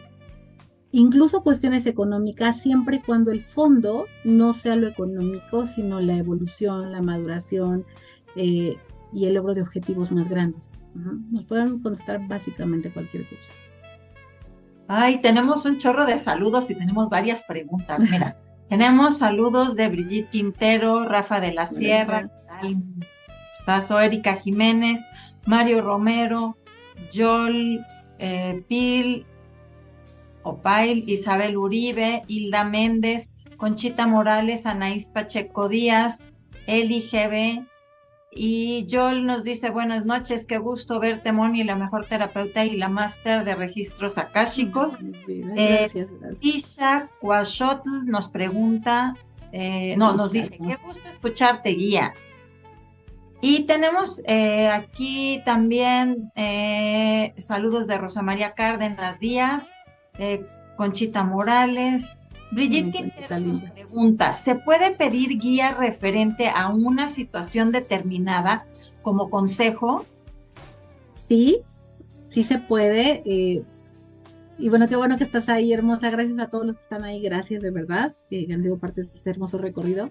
incluso 0.92 1.42
cuestiones 1.42 1.86
económicas, 1.86 2.60
siempre 2.60 2.96
y 2.96 3.00
cuando 3.00 3.32
el 3.32 3.40
fondo 3.40 4.06
no 4.24 4.54
sea 4.54 4.76
lo 4.76 4.86
económico, 4.86 5.66
sino 5.66 6.00
la 6.00 6.16
evolución, 6.16 6.92
la 6.92 7.02
maduración 7.02 7.84
eh, 8.36 8.76
y 9.12 9.26
el 9.26 9.34
logro 9.34 9.54
de 9.54 9.62
objetivos 9.62 10.12
más 10.12 10.28
grandes. 10.28 10.80
Nos 10.94 11.44
pueden 11.44 11.80
contestar 11.80 12.26
básicamente 12.28 12.92
cualquier 12.92 13.24
cosa. 13.24 13.61
Ay, 14.94 15.22
tenemos 15.22 15.64
un 15.64 15.78
chorro 15.78 16.04
de 16.04 16.18
saludos 16.18 16.70
y 16.70 16.74
tenemos 16.74 17.08
varias 17.08 17.44
preguntas. 17.44 17.98
Mira. 17.98 18.36
Tenemos 18.68 19.18
saludos 19.18 19.74
de 19.74 19.88
Brigitte 19.88 20.30
Quintero, 20.30 21.04
Rafa 21.06 21.40
de 21.40 21.52
la 21.52 21.66
Sierra, 21.66 22.30
Tazo, 23.66 24.00
Erika 24.00 24.34
Jiménez, 24.36 25.00
Mario 25.46 25.82
Romero, 25.82 26.56
Joel 27.14 27.84
eh, 28.18 28.62
Pil, 28.68 29.26
Opail, 30.42 31.04
Isabel 31.06 31.56
Uribe, 31.56 32.22
Hilda 32.28 32.64
Méndez, 32.64 33.44
Conchita 33.58 34.06
Morales, 34.06 34.64
Anaís 34.64 35.08
Pacheco 35.08 35.68
Díaz, 35.68 36.32
Eli 36.66 37.00
GB, 37.00 37.66
y 38.34 38.88
Joel 38.90 39.26
nos 39.26 39.44
dice, 39.44 39.70
buenas 39.70 40.06
noches, 40.06 40.46
qué 40.46 40.58
gusto 40.58 40.98
verte, 41.00 41.32
Moni, 41.32 41.64
la 41.64 41.76
mejor 41.76 42.06
terapeuta 42.06 42.64
y 42.64 42.76
la 42.76 42.88
máster 42.88 43.44
de 43.44 43.54
registros 43.54 44.16
akáshicos. 44.18 44.98
Eh, 45.28 46.06
Isha 46.40 47.10
Quashotl 47.20 48.06
nos 48.06 48.28
pregunta, 48.28 49.16
eh, 49.52 49.94
no, 49.98 50.14
nos 50.14 50.32
dice, 50.32 50.56
qué 50.56 50.76
gusto 50.82 51.06
escucharte, 51.10 51.70
guía. 51.70 52.14
Y 53.44 53.64
tenemos 53.64 54.22
eh, 54.24 54.68
aquí 54.68 55.42
también 55.44 56.30
eh, 56.36 57.34
saludos 57.38 57.88
de 57.88 57.98
Rosa 57.98 58.22
María 58.22 58.52
Cárdenas 58.52 59.18
Díaz, 59.18 59.72
eh, 60.16 60.46
Conchita 60.76 61.24
Morales. 61.24 62.18
Brigitte 62.52 63.12
pregunta, 63.74 64.34
¿se 64.34 64.54
puede 64.56 64.90
pedir 64.92 65.38
guía 65.38 65.72
referente 65.72 66.48
a 66.48 66.68
una 66.68 67.08
situación 67.08 67.72
determinada 67.72 68.66
como 69.00 69.30
consejo? 69.30 70.04
Sí, 71.28 71.60
sí 72.28 72.44
se 72.44 72.58
puede. 72.58 73.22
y 74.58 74.68
bueno, 74.68 74.86
qué 74.88 74.96
bueno 74.96 75.16
que 75.16 75.24
estás 75.24 75.48
ahí, 75.48 75.72
hermosa. 75.72 76.10
Gracias 76.10 76.38
a 76.38 76.48
todos 76.48 76.66
los 76.66 76.76
que 76.76 76.82
están 76.82 77.04
ahí. 77.04 77.22
Gracias, 77.22 77.62
de 77.62 77.70
verdad, 77.70 78.14
que 78.28 78.46
han 78.52 78.62
sido 78.62 78.78
parte 78.78 79.02
de 79.02 79.08
este 79.12 79.30
hermoso 79.30 79.56
recorrido. 79.56 80.10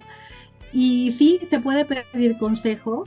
Y 0.73 1.11
sí, 1.11 1.39
se 1.43 1.59
puede 1.59 1.85
pedir 1.85 2.37
consejo 2.37 3.05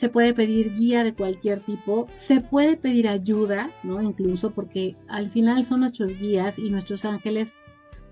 se 0.00 0.08
puede 0.08 0.32
pedir 0.32 0.74
guía 0.74 1.04
de 1.04 1.12
cualquier 1.12 1.60
tipo, 1.60 2.08
se 2.14 2.40
puede 2.40 2.78
pedir 2.78 3.06
ayuda, 3.06 3.70
¿no? 3.82 4.00
Incluso 4.00 4.50
porque 4.52 4.96
al 5.08 5.28
final 5.28 5.66
son 5.66 5.80
nuestros 5.80 6.18
guías 6.18 6.58
y 6.58 6.70
nuestros 6.70 7.04
ángeles 7.04 7.54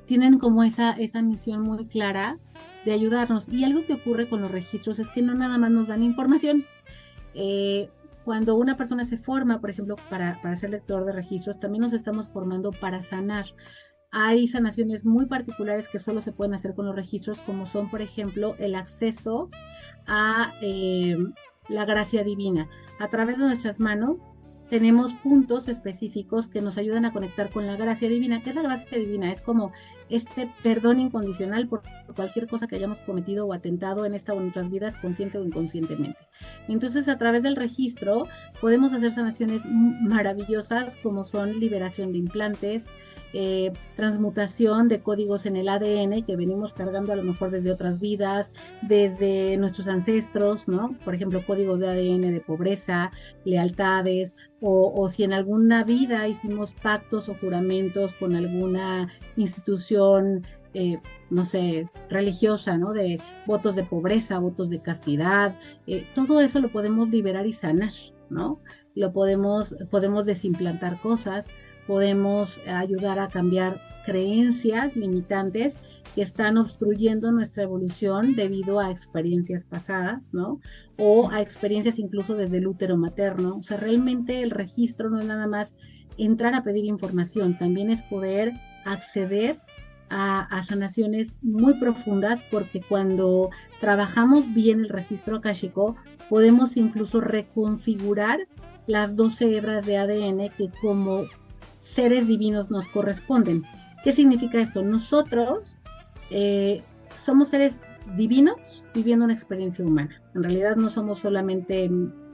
tienen 0.09 0.39
como 0.39 0.65
esa, 0.65 0.93
esa 0.93 1.21
misión 1.23 1.61
muy 1.61 1.87
clara 1.87 2.39
de 2.85 2.93
ayudarnos. 2.93 3.49
Y 3.49 3.63
algo 3.65 3.85
que 3.85 3.93
ocurre 3.93 4.29
con 4.29 4.41
los 4.41 4.51
registros 4.51 4.99
es 4.99 5.09
que 5.11 5.23
no 5.23 5.35
nada 5.35 5.59
más 5.59 5.71
nos 5.71 5.89
dan 5.89 6.03
información. 6.03 6.65
Eh, 7.35 7.91
cuando 8.25 8.57
una 8.57 8.77
persona 8.77 9.05
se 9.05 9.19
forma, 9.19 9.61
por 9.61 9.71
ejemplo, 9.71 9.97
para, 10.09 10.41
para 10.43 10.57
ser 10.57 10.71
lector 10.71 11.05
de 11.05 11.13
registros, 11.13 11.61
también 11.61 11.83
nos 11.83 11.93
estamos 11.93 12.27
formando 12.27 12.73
para 12.73 13.03
sanar. 13.03 13.45
Hay 14.11 14.49
sanaciones 14.49 15.05
muy 15.05 15.27
particulares 15.27 15.87
que 15.89 15.99
solo 15.99 16.23
se 16.23 16.33
pueden 16.33 16.55
hacer 16.55 16.75
con 16.75 16.87
los 16.87 16.97
registros, 16.97 17.43
como 17.43 17.67
son, 17.67 17.91
por 17.91 18.01
ejemplo, 18.01 18.57
el 18.59 18.75
acceso 18.75 19.51
a 20.07 20.51
eh, 20.63 21.19
la 21.69 21.85
gracia 21.85 22.25
divina. 22.25 22.67
A 22.99 23.09
través 23.09 23.37
de 23.37 23.45
nuestras 23.45 23.79
manos 23.79 24.17
tenemos 24.71 25.15
puntos 25.15 25.69
específicos 25.69 26.49
que 26.49 26.61
nos 26.61 26.77
ayudan 26.77 27.05
a 27.05 27.13
conectar 27.13 27.51
con 27.51 27.67
la 27.67 27.77
gracia 27.77 28.09
divina. 28.09 28.43
¿Qué 28.43 28.51
es 28.51 28.57
la 28.57 28.63
gracia 28.63 28.99
divina? 28.99 29.33
Es 29.33 29.41
como 29.41 29.73
este 30.11 30.51
perdón 30.63 31.01
incondicional 31.01 31.69
por 31.69 31.83
cualquier 32.15 32.47
cosa 32.47 32.67
que 32.67 32.77
hayamos 32.77 33.01
cometido 33.01 33.47
o 33.47 33.53
atentado 33.53 34.07
en 34.07 34.15
esta 34.15 34.33
o 34.33 34.37
en 34.37 34.45
nuestras 34.45 34.71
vidas, 34.71 34.95
consciente 34.97 35.39
o 35.39 35.45
inconscientemente. 35.45 36.19
Entonces, 36.69 37.09
a 37.09 37.19
través 37.19 37.43
del 37.43 37.57
registro 37.57 38.27
podemos 38.61 38.93
hacer 38.93 39.13
sanaciones 39.15 39.63
maravillosas 39.67 40.95
como 41.03 41.25
son 41.25 41.59
liberación 41.59 42.13
de 42.13 42.19
implantes, 42.19 42.87
eh, 43.35 43.73
transmutación 43.95 44.89
de 44.89 45.01
códigos 45.01 45.45
en 45.45 45.57
el 45.57 45.69
ADN 45.69 46.25
que 46.25 46.37
venimos 46.37 46.73
cargando 46.73 47.13
a 47.13 47.17
lo 47.17 47.25
mejor 47.25 47.51
desde 47.51 47.71
otras 47.71 48.01
vidas, 48.01 48.51
desde 48.81 49.59
nuestros 49.59 49.87
ancestros, 49.87 50.67
¿no? 50.67 50.97
Por 51.05 51.15
ejemplo, 51.15 51.45
códigos 51.47 51.79
de 51.79 51.89
ADN 51.89 52.31
de 52.31 52.41
pobreza, 52.41 53.13
lealtades, 53.45 54.35
o, 54.61 55.09
si 55.09 55.23
en 55.23 55.33
alguna 55.33 55.85
vida 55.85 56.27
hicimos 56.27 56.73
pactos 56.73 57.29
o 57.29 57.35
juramentos 57.35 58.13
con 58.15 58.35
alguna 58.35 59.09
institución, 59.37 59.98
eh, 60.75 61.01
no 61.31 61.45
sé, 61.45 61.89
religiosa, 62.09 62.77
¿no? 62.77 62.93
De 62.93 63.21
votos 63.47 63.77
de 63.77 63.85
pobreza, 63.85 64.39
votos 64.39 64.71
de 64.71 64.81
castidad, 64.81 65.57
eh, 65.87 66.07
todo 66.15 66.41
eso 66.41 66.61
lo 66.61 66.69
podemos 66.69 67.09
liberar 67.09 67.47
y 67.47 67.53
sanar, 67.53 67.93
¿no? 68.31 68.61
Lo 68.95 69.13
podemos, 69.13 69.75
podemos 69.91 70.27
desimplantar 70.27 71.01
cosas 71.01 71.49
podemos 71.89 72.61
ayudar 72.69 73.19
a 73.19 73.29
cambiar 73.29 73.81
creencias 74.05 74.95
limitantes 74.95 75.79
que 76.15 76.21
están 76.21 76.59
obstruyendo 76.59 77.33
nuestra 77.33 77.63
evolución 77.63 78.37
debido 78.37 78.79
a 78.79 78.91
experiencias 78.91 79.65
pasadas, 79.65 80.35
¿no? 80.35 80.61
O 80.99 81.31
a 81.31 81.41
experiencias 81.41 81.99
incluso 81.99 82.35
desde 82.35 82.59
el 82.59 82.67
útero 82.67 82.99
materno. 82.99 83.57
O 83.57 83.63
sea, 83.63 83.79
realmente 83.79 84.43
el 84.43 84.51
registro 84.51 85.09
no 85.09 85.19
es 85.19 85.25
nada 85.25 85.47
más 85.47 85.73
entrar 86.19 86.55
a 86.55 86.63
pedir 86.63 86.85
información, 86.85 87.57
también 87.57 87.89
es 87.89 88.03
poder 88.03 88.53
acceder 88.85 89.59
a, 90.11 90.63
sanaciones 90.67 91.33
muy 91.43 91.75
profundas 91.75 92.43
porque 92.51 92.81
cuando 92.81 93.51
trabajamos 93.81 94.53
bien 94.55 94.81
el 94.81 94.89
registro 94.89 95.37
akashico 95.37 95.97
podemos 96.29 96.77
incluso 96.77 97.21
reconfigurar 97.21 98.41
las 98.87 99.17
12 99.17 99.57
hebras 99.57 99.87
de 99.87 99.99
ADN 99.99 100.49
que 100.57 100.71
como 100.81 101.25
seres 101.81 102.27
divinos 102.27 102.71
nos 102.71 102.87
corresponden. 102.89 103.65
¿Qué 104.05 104.13
significa 104.13 104.61
esto? 104.61 104.83
Nosotros 104.83 105.77
eh, 106.31 106.83
somos 107.23 107.49
seres 107.49 107.81
divinos 108.17 108.85
viviendo 108.95 109.25
una 109.25 109.35
experiencia 109.35 109.85
humana. 109.85 110.23
En 110.35 110.43
realidad 110.43 110.77
no 110.77 110.91
somos 110.91 111.21
solamente 111.21 111.91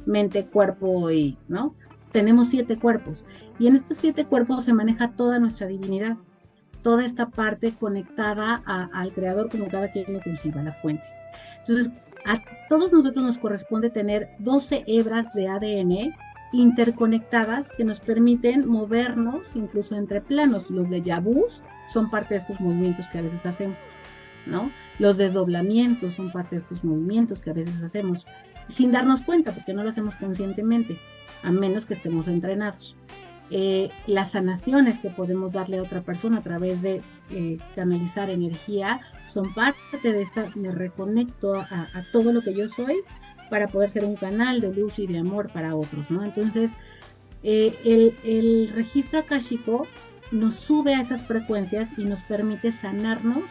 mente, 0.07 0.47
cuerpo 0.47 1.11
y, 1.11 1.39
¿no? 1.49 1.75
Tenemos 2.13 2.49
siete 2.49 2.79
cuerpos 2.79 3.25
y 3.59 3.67
en 3.67 3.77
estos 3.77 3.97
siete 3.97 4.25
cuerpos 4.25 4.65
se 4.65 4.73
maneja 4.73 5.13
toda 5.13 5.39
nuestra 5.39 5.67
divinidad, 5.67 6.17
toda 6.85 7.05
esta 7.05 7.31
parte 7.31 7.75
conectada 7.75 8.63
al 8.67 9.13
creador 9.15 9.51
como 9.51 9.69
cada 9.69 9.91
quien 9.91 10.21
conciba, 10.21 10.63
la 10.63 10.71
fuente. 10.71 11.03
Entonces, 11.61 11.91
a 12.27 12.41
todos 12.69 12.93
nosotros 12.93 13.25
nos 13.25 13.39
corresponde 13.39 13.89
tener 13.89 14.29
12 14.39 14.85
hebras 14.87 15.33
de 15.35 15.49
ADN 15.49 16.15
interconectadas 16.53 17.69
que 17.77 17.85
nos 17.85 18.01
permiten 18.01 18.69
movernos 18.69 19.57
incluso 19.57 19.97
entre 19.97 20.21
planos. 20.21 20.71
Los 20.71 20.91
de 20.91 21.03
yabús 21.03 21.63
son 21.93 22.11
parte 22.11 22.35
de 22.35 22.41
estos 22.41 22.61
movimientos 22.61 23.09
que 23.09 23.19
a 23.19 23.23
veces 23.23 23.45
hacemos, 23.47 23.79
¿no? 24.47 24.71
Los 24.99 25.17
desdoblamientos 25.17 26.15
son 26.15 26.31
parte 26.31 26.51
de 26.51 26.61
estos 26.61 26.85
movimientos 26.85 27.41
que 27.41 27.51
a 27.51 27.55
veces 27.55 27.83
hacemos 27.83 28.27
sin 28.69 28.93
darnos 28.93 29.23
cuenta, 29.23 29.53
porque 29.53 29.73
no 29.73 29.83
lo 29.83 29.91
hacemos 29.91 30.15
conscientemente, 30.17 30.99
a 31.43 31.51
menos 31.51 31.87
que 31.87 31.95
estemos 31.95 32.29
entrenados. 32.29 32.95
Eh, 33.51 33.91
las 34.07 34.33
sanaciones 34.33 34.99
que 34.99 35.11
podemos 35.11 35.53
darle 35.53 35.79
a 35.79 35.83
otra 35.83 36.01
persona 36.01 36.39
a 36.39 36.43
través 36.43 36.81
de 36.81 37.03
eh, 37.31 37.59
canalizar 37.75 38.31
energía 38.31 39.01
son 39.33 39.53
parte 39.53 39.99
de 40.03 40.23
esta, 40.23 40.49
me 40.55 40.71
reconecto 40.71 41.55
a, 41.57 41.89
todo 42.13 42.33
lo 42.33 42.41
que 42.41 42.55
yo 42.55 42.69
soy 42.69 43.03
para 43.51 43.69
poder 43.69 43.91
ser 43.91 44.05
un 44.05 44.17
canal 44.17 44.61
de 44.61 44.73
luz 44.73 44.99
y 44.99 45.07
de 45.07 45.19
amor 45.19 45.51
para 45.53 45.77
otros, 45.77 46.11
¿no? 46.11 46.25
Entonces, 46.25 46.71
eh, 47.43 47.75
el, 47.85 48.15
el, 48.25 48.71
registro 48.75 49.19
akáshico 49.19 49.87
nos 50.31 50.55
sube 50.55 50.95
a 50.95 51.03
esas 51.03 51.21
frecuencias 51.23 51.89
y 51.99 52.05
nos 52.05 52.21
permite 52.23 52.73
sanarnos 52.73 53.45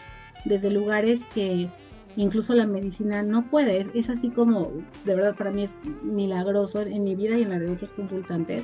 desde 0.46 0.72
lugares 0.72 1.22
que 1.34 1.70
incluso 2.16 2.54
la 2.54 2.66
medicina 2.66 3.24
no 3.24 3.50
puede. 3.50 3.88
Es, 3.94 4.10
así 4.10 4.30
como, 4.30 4.72
de 5.06 5.16
verdad, 5.16 5.36
para 5.36 5.52
mí 5.52 5.64
es 5.64 5.76
milagroso 6.04 6.82
en 6.82 7.04
mi 7.04 7.16
vida 7.16 7.38
y 7.38 7.44
en 7.44 7.50
la 7.50 7.60
de 7.60 7.70
otros 7.70 7.92
consultantes, 7.92 8.64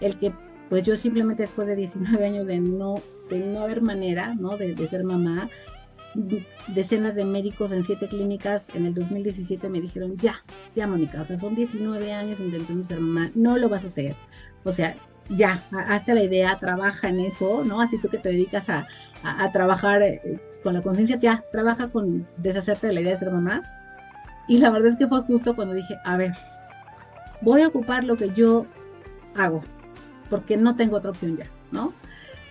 el 0.00 0.16
que 0.18 0.32
pues 0.70 0.84
yo 0.84 0.96
simplemente 0.96 1.42
después 1.42 1.66
de 1.66 1.74
19 1.74 2.24
años 2.24 2.46
de 2.46 2.60
no, 2.60 2.94
de 3.28 3.40
no 3.40 3.62
haber 3.62 3.82
manera, 3.82 4.36
¿no? 4.36 4.56
De, 4.56 4.74
ser 4.88 5.02
mamá, 5.02 5.48
decenas 6.68 7.16
de 7.16 7.24
médicos 7.24 7.72
en 7.72 7.82
siete 7.82 8.06
clínicas 8.06 8.66
en 8.74 8.86
el 8.86 8.94
2017 8.94 9.68
me 9.68 9.80
dijeron, 9.80 10.16
ya, 10.16 10.44
ya 10.76 10.86
Mónica, 10.86 11.20
o 11.20 11.24
sea, 11.24 11.38
son 11.38 11.56
19 11.56 12.12
años 12.12 12.38
intentando 12.38 12.86
ser 12.86 13.00
mamá, 13.00 13.32
no 13.34 13.58
lo 13.58 13.68
vas 13.68 13.82
a 13.82 13.88
hacer. 13.88 14.14
O 14.62 14.72
sea, 14.72 14.94
ya, 15.28 15.60
hazte 15.88 16.14
la 16.14 16.22
idea, 16.22 16.56
trabaja 16.56 17.08
en 17.08 17.18
eso, 17.18 17.64
¿no? 17.64 17.80
Así 17.80 18.00
tú 18.00 18.08
que 18.08 18.18
te 18.18 18.28
dedicas 18.28 18.68
a, 18.68 18.86
a, 19.24 19.50
trabajar 19.50 20.02
eh, 20.02 20.40
con 20.62 20.74
la 20.74 20.82
conciencia, 20.82 21.18
ya, 21.18 21.44
trabaja 21.50 21.88
con 21.88 22.28
deshacerte 22.36 22.86
de 22.86 22.92
la 22.92 23.00
idea 23.00 23.14
de 23.14 23.18
ser 23.18 23.32
mamá. 23.32 23.62
Y 24.46 24.58
la 24.58 24.70
verdad 24.70 24.90
es 24.90 24.96
que 24.96 25.08
fue 25.08 25.22
justo 25.22 25.56
cuando 25.56 25.74
dije, 25.74 25.96
a 26.04 26.16
ver, 26.16 26.32
voy 27.40 27.62
a 27.62 27.68
ocupar 27.68 28.04
lo 28.04 28.16
que 28.16 28.30
yo 28.30 28.66
hago, 29.36 29.64
porque 30.30 30.56
no 30.56 30.76
tengo 30.76 30.96
otra 30.96 31.10
opción 31.10 31.36
ya, 31.36 31.46
¿no? 31.72 31.92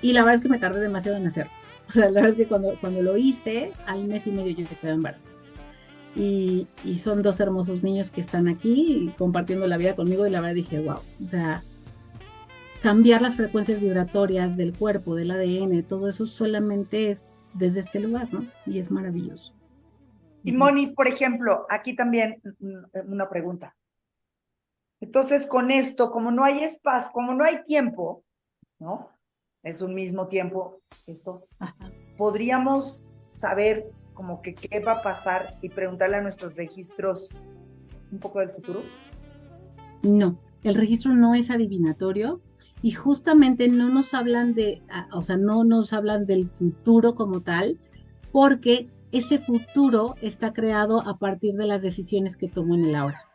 Y 0.02 0.14
la 0.14 0.22
verdad 0.22 0.36
es 0.36 0.42
que 0.42 0.50
me 0.50 0.60
tardé 0.60 0.80
demasiado 0.80 1.18
en 1.18 1.28
hacerlo. 1.28 1.52
O 1.88 1.92
sea, 1.92 2.06
la 2.06 2.22
verdad 2.22 2.32
es 2.32 2.38
que 2.38 2.48
cuando, 2.48 2.76
cuando 2.80 3.02
lo 3.02 3.18
hice, 3.18 3.72
al 3.88 4.06
mes 4.06 4.28
y 4.28 4.32
medio 4.32 4.52
yo 4.52 4.64
estaba 4.64 4.94
embarazada. 4.94 5.34
Y, 6.16 6.68
y, 6.84 7.00
son 7.00 7.22
dos 7.22 7.40
hermosos 7.40 7.84
niños 7.84 8.10
que 8.10 8.22
están 8.22 8.48
aquí 8.48 9.12
compartiendo 9.18 9.68
la 9.68 9.78
vida 9.78 9.96
conmigo 9.96 10.26
y 10.26 10.30
la 10.30 10.42
verdad 10.42 10.56
dije, 10.56 10.80
wow, 10.80 10.98
o 11.24 11.30
sea, 11.30 11.64
cambiar 12.82 13.22
las 13.22 13.36
frecuencias 13.36 13.80
vibratorias 13.80 14.58
del 14.58 14.74
cuerpo, 14.74 15.16
del 15.16 15.32
ADN, 15.32 15.84
todo 15.84 16.10
eso 16.10 16.26
solamente 16.26 17.12
es 17.12 17.28
desde 17.54 17.82
este 17.82 18.00
lugar, 18.00 18.34
¿no? 18.34 18.46
Y 18.66 18.80
es 18.80 18.92
maravilloso. 18.92 19.54
Y 20.44 20.52
Moni, 20.52 20.88
por 20.88 21.08
ejemplo, 21.08 21.66
aquí 21.70 21.96
también 21.96 22.42
una 23.06 23.30
pregunta. 23.30 23.76
Entonces, 25.02 25.48
con 25.48 25.72
esto, 25.72 26.12
como 26.12 26.32
no 26.32 26.44
hay 26.44 26.64
espacio, 26.64 27.12
como 27.14 27.34
no 27.34 27.44
hay 27.44 27.64
tiempo, 27.64 28.24
¿no? 28.80 29.10
es 29.64 29.82
un 29.82 29.94
mismo 29.94 30.28
tiempo 30.28 30.78
esto, 31.08 31.44
podríamos 32.18 33.06
saber 33.28 33.92
como 34.14 34.42
que 34.42 34.56
qué 34.56 34.80
va 34.80 34.94
a 34.94 35.02
pasar 35.02 35.58
y 35.62 35.70
preguntarle 35.70 36.18
a 36.18 36.22
nuestros 36.22 36.56
registros 36.56 37.30
un 38.12 38.20
poco 38.20 38.40
del 38.40 38.50
futuro? 38.50 38.82
No, 40.04 40.40
el 40.64 40.76
registro 40.76 41.14
no 41.14 41.36
es 41.36 41.50
adivinatorio 41.50 42.42
y 42.82 42.92
justamente 42.92 43.68
no 43.68 43.90
nos 43.90 44.14
hablan 44.14 44.54
de, 44.54 44.82
o 45.14 45.22
sea, 45.22 45.38
no 45.38 45.64
nos 45.64 45.94
hablan 45.94 46.26
del 46.26 46.48
futuro 46.48 47.16
como 47.16 47.42
tal, 47.42 47.78
porque 48.32 48.90
ese 49.12 49.40
futuro 49.40 50.16
está 50.22 50.54
creado 50.54 51.02
a 51.02 51.18
partir 51.18 51.56
de 51.56 51.68
las 51.68 51.82
decisiones 51.82 52.38
que 52.38 52.48
tomo 52.48 52.76
en 52.76 52.86
el 52.86 52.96
ahora. 52.96 53.29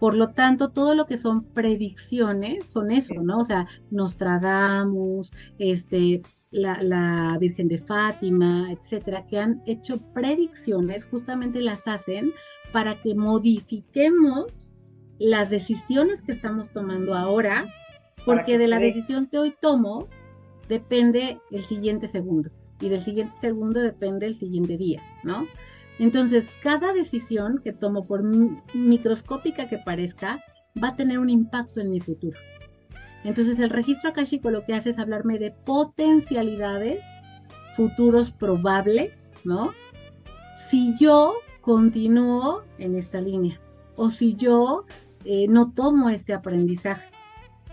Por 0.00 0.16
lo 0.16 0.30
tanto, 0.30 0.70
todo 0.70 0.94
lo 0.94 1.06
que 1.06 1.18
son 1.18 1.44
predicciones 1.44 2.64
son 2.64 2.90
eso, 2.90 3.14
¿no? 3.22 3.38
O 3.38 3.44
sea, 3.44 3.68
Nostradamus, 3.90 5.30
este, 5.58 6.22
la, 6.50 6.82
la, 6.82 7.36
Virgen 7.38 7.68
de 7.68 7.78
Fátima, 7.78 8.72
etcétera, 8.72 9.26
que 9.26 9.38
han 9.38 9.62
hecho 9.66 9.98
predicciones, 10.12 11.04
justamente 11.04 11.60
las 11.60 11.86
hacen 11.86 12.32
para 12.72 12.94
que 12.94 13.14
modifiquemos 13.14 14.72
las 15.18 15.50
decisiones 15.50 16.22
que 16.22 16.32
estamos 16.32 16.70
tomando 16.70 17.14
ahora, 17.14 17.66
porque 18.24 18.58
de 18.58 18.68
la 18.68 18.78
decisión 18.78 19.26
que 19.26 19.38
hoy 19.38 19.54
tomo 19.60 20.08
depende 20.68 21.38
el 21.50 21.62
siguiente 21.62 22.08
segundo 22.08 22.50
y 22.80 22.88
del 22.88 23.02
siguiente 23.02 23.34
segundo 23.40 23.80
depende 23.80 24.26
el 24.26 24.34
siguiente 24.34 24.76
día, 24.76 25.02
¿no? 25.22 25.46
Entonces, 26.00 26.48
cada 26.62 26.94
decisión 26.94 27.60
que 27.62 27.74
tomo, 27.74 28.06
por 28.06 28.22
microscópica 28.72 29.68
que 29.68 29.76
parezca, 29.76 30.42
va 30.82 30.88
a 30.88 30.96
tener 30.96 31.18
un 31.18 31.28
impacto 31.28 31.78
en 31.82 31.90
mi 31.90 32.00
futuro. 32.00 32.38
Entonces, 33.22 33.60
el 33.60 33.68
registro 33.68 34.08
akashico 34.08 34.50
lo 34.50 34.64
que 34.64 34.72
hace 34.72 34.90
es 34.90 34.98
hablarme 34.98 35.38
de 35.38 35.50
potencialidades, 35.50 37.02
futuros 37.76 38.30
probables, 38.32 39.30
¿no? 39.44 39.72
Si 40.70 40.96
yo 40.96 41.34
continúo 41.60 42.62
en 42.78 42.94
esta 42.94 43.20
línea, 43.20 43.60
o 43.94 44.08
si 44.08 44.34
yo 44.36 44.86
eh, 45.26 45.48
no 45.48 45.72
tomo 45.72 46.08
este 46.08 46.32
aprendizaje, 46.32 47.10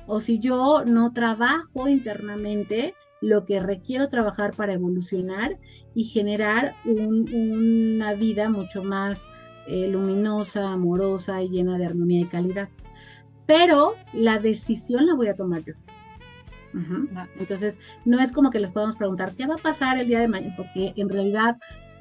o 0.05 0.19
si 0.19 0.39
yo 0.39 0.83
no 0.83 1.13
trabajo 1.13 1.87
internamente 1.87 2.93
lo 3.21 3.45
que 3.45 3.59
requiero 3.59 4.09
trabajar 4.09 4.53
para 4.53 4.73
evolucionar 4.73 5.57
y 5.95 6.05
generar 6.05 6.75
una 6.85 8.13
vida 8.13 8.49
mucho 8.49 8.83
más 8.83 9.21
eh, 9.67 9.87
luminosa, 9.89 10.71
amorosa 10.71 11.41
y 11.41 11.49
llena 11.49 11.77
de 11.77 11.85
armonía 11.85 12.21
y 12.21 12.25
calidad. 12.25 12.69
Pero 13.45 13.95
la 14.13 14.39
decisión 14.39 15.07
la 15.07 15.15
voy 15.15 15.27
a 15.27 15.35
tomar 15.35 15.63
yo. 15.63 15.73
Entonces, 17.39 17.79
no 18.05 18.19
es 18.19 18.31
como 18.31 18.51
que 18.51 18.59
les 18.59 18.69
podamos 18.69 18.97
preguntar 18.97 19.33
qué 19.33 19.47
va 19.47 19.55
a 19.55 19.57
pasar 19.57 19.97
el 19.97 20.07
día 20.07 20.19
de 20.19 20.27
mañana, 20.27 20.53
porque 20.55 20.93
en 20.95 21.09
realidad 21.09 21.57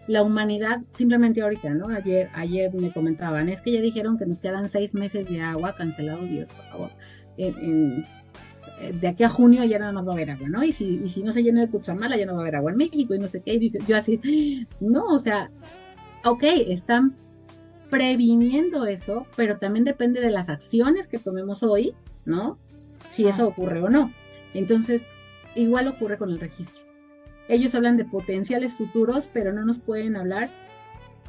la 0.06 0.22
humanidad, 0.22 0.82
simplemente 0.92 1.40
ahorita, 1.40 1.70
¿no? 1.70 1.88
Ayer, 1.88 2.28
ayer 2.34 2.72
me 2.74 2.92
comentaban, 2.92 3.48
es 3.48 3.62
que 3.62 3.72
ya 3.72 3.80
dijeron 3.80 4.18
que 4.18 4.26
nos 4.26 4.38
quedan 4.38 4.68
seis 4.68 4.92
meses 4.92 5.28
de 5.28 5.40
agua, 5.40 5.74
cancelado 5.74 6.22
Dios, 6.24 6.46
por 6.46 6.64
favor. 6.66 6.90
en, 7.38 8.04
de 9.00 9.08
aquí 9.08 9.24
a 9.24 9.28
junio 9.28 9.64
ya 9.64 9.78
no 9.78 10.04
va 10.04 10.12
a 10.12 10.14
haber 10.14 10.30
agua, 10.30 10.48
¿no? 10.48 10.62
Y 10.62 10.72
si, 10.72 11.00
y 11.04 11.08
si 11.08 11.22
no 11.22 11.32
se 11.32 11.42
llena 11.42 11.62
el 11.62 11.70
Cuchamala 11.70 12.16
ya 12.16 12.26
no 12.26 12.34
va 12.34 12.38
a 12.38 12.42
haber 12.42 12.56
agua 12.56 12.72
en 12.72 12.78
México 12.78 13.14
y 13.14 13.18
no 13.18 13.28
sé 13.28 13.42
qué. 13.42 13.54
Y 13.54 13.72
yo 13.86 13.96
así, 13.96 14.66
no, 14.80 15.06
o 15.06 15.18
sea, 15.18 15.50
ok, 16.24 16.42
están 16.68 17.16
previniendo 17.90 18.86
eso, 18.86 19.26
pero 19.36 19.58
también 19.58 19.84
depende 19.84 20.20
de 20.20 20.30
las 20.30 20.48
acciones 20.48 21.06
que 21.06 21.18
tomemos 21.18 21.62
hoy, 21.62 21.94
¿no? 22.24 22.58
Si 23.10 23.26
eso 23.26 23.48
ocurre 23.48 23.80
o 23.80 23.88
no. 23.88 24.12
Entonces, 24.54 25.06
igual 25.54 25.88
ocurre 25.88 26.18
con 26.18 26.30
el 26.30 26.40
registro. 26.40 26.82
Ellos 27.48 27.74
hablan 27.74 27.96
de 27.96 28.04
potenciales 28.04 28.72
futuros, 28.72 29.28
pero 29.32 29.52
no 29.52 29.64
nos 29.64 29.78
pueden 29.78 30.16
hablar 30.16 30.50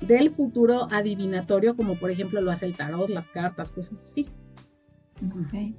del 0.01 0.31
futuro 0.31 0.87
adivinatorio, 0.91 1.75
como 1.75 1.95
por 1.95 2.11
ejemplo 2.11 2.41
lo 2.41 2.51
hace 2.51 2.65
el 2.65 2.75
tarot, 2.75 3.09
las 3.09 3.27
cartas, 3.27 3.71
cosas 3.71 4.01
así. 4.01 4.27
Okay. 5.45 5.75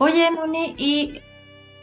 Oye, 0.00 0.30
Moni, 0.30 0.76
¿y 0.78 1.20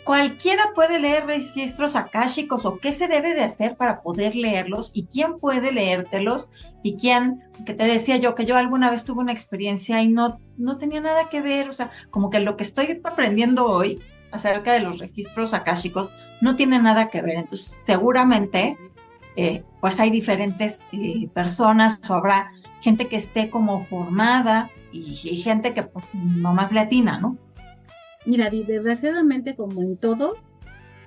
cualquiera 0.06 0.72
puede 0.74 1.00
leer 1.00 1.26
registros 1.26 1.98
akáshicos 1.98 2.64
o 2.64 2.78
qué 2.78 2.94
se 2.94 3.10
debe 3.10 3.34
de 3.34 3.44
hacer 3.44 3.76
para 3.76 4.02
poder 4.02 4.38
leerlos 4.38 4.92
y 4.94 5.06
quién 5.08 5.38
puede 5.38 5.74
leértelos 5.74 6.48
y 6.82 6.96
quién, 6.96 7.42
que 7.66 7.74
te 7.74 7.84
decía 7.84 8.16
yo 8.16 8.34
que 8.34 8.46
yo 8.46 8.56
alguna 8.56 8.90
vez 8.90 9.04
tuve 9.04 9.20
una 9.20 9.34
experiencia 9.34 10.02
y 10.02 10.08
no, 10.08 10.40
no 10.58 10.78
tenía 10.78 11.02
nada 11.02 11.28
que 11.28 11.42
ver, 11.42 11.68
o 11.68 11.74
sea, 11.74 11.92
como 12.10 12.30
que 12.30 12.40
lo 12.40 12.56
que 12.56 12.64
estoy 12.64 13.02
aprendiendo 13.04 13.66
hoy 13.66 14.00
acerca 14.32 14.72
de 14.72 14.80
los 14.80 15.00
registros 15.00 15.54
akáshicos 15.54 16.10
no 16.40 16.56
tiene 16.56 16.82
nada 16.82 17.10
que 17.10 17.22
ver, 17.22 17.36
entonces 17.36 17.68
seguramente 17.68 18.78
eh, 19.36 19.64
pues 19.82 20.00
hay 20.00 20.10
diferentes 20.10 20.88
eh, 20.94 21.28
personas 21.34 22.00
o 22.10 22.14
habrá 22.14 22.52
gente 22.80 23.08
que 23.08 23.18
esté 23.18 23.50
como 23.50 23.84
formada 23.84 24.70
y, 24.94 25.20
y 25.24 25.38
gente 25.38 25.74
que 25.74 25.84
pues 25.84 26.16
nomás 26.16 26.72
le 26.72 26.80
atina, 26.80 27.20
¿no? 27.20 27.38
Mira, 28.26 28.50
desgraciadamente, 28.50 29.56
como 29.56 29.82
en 29.82 29.98
todo, 29.98 30.36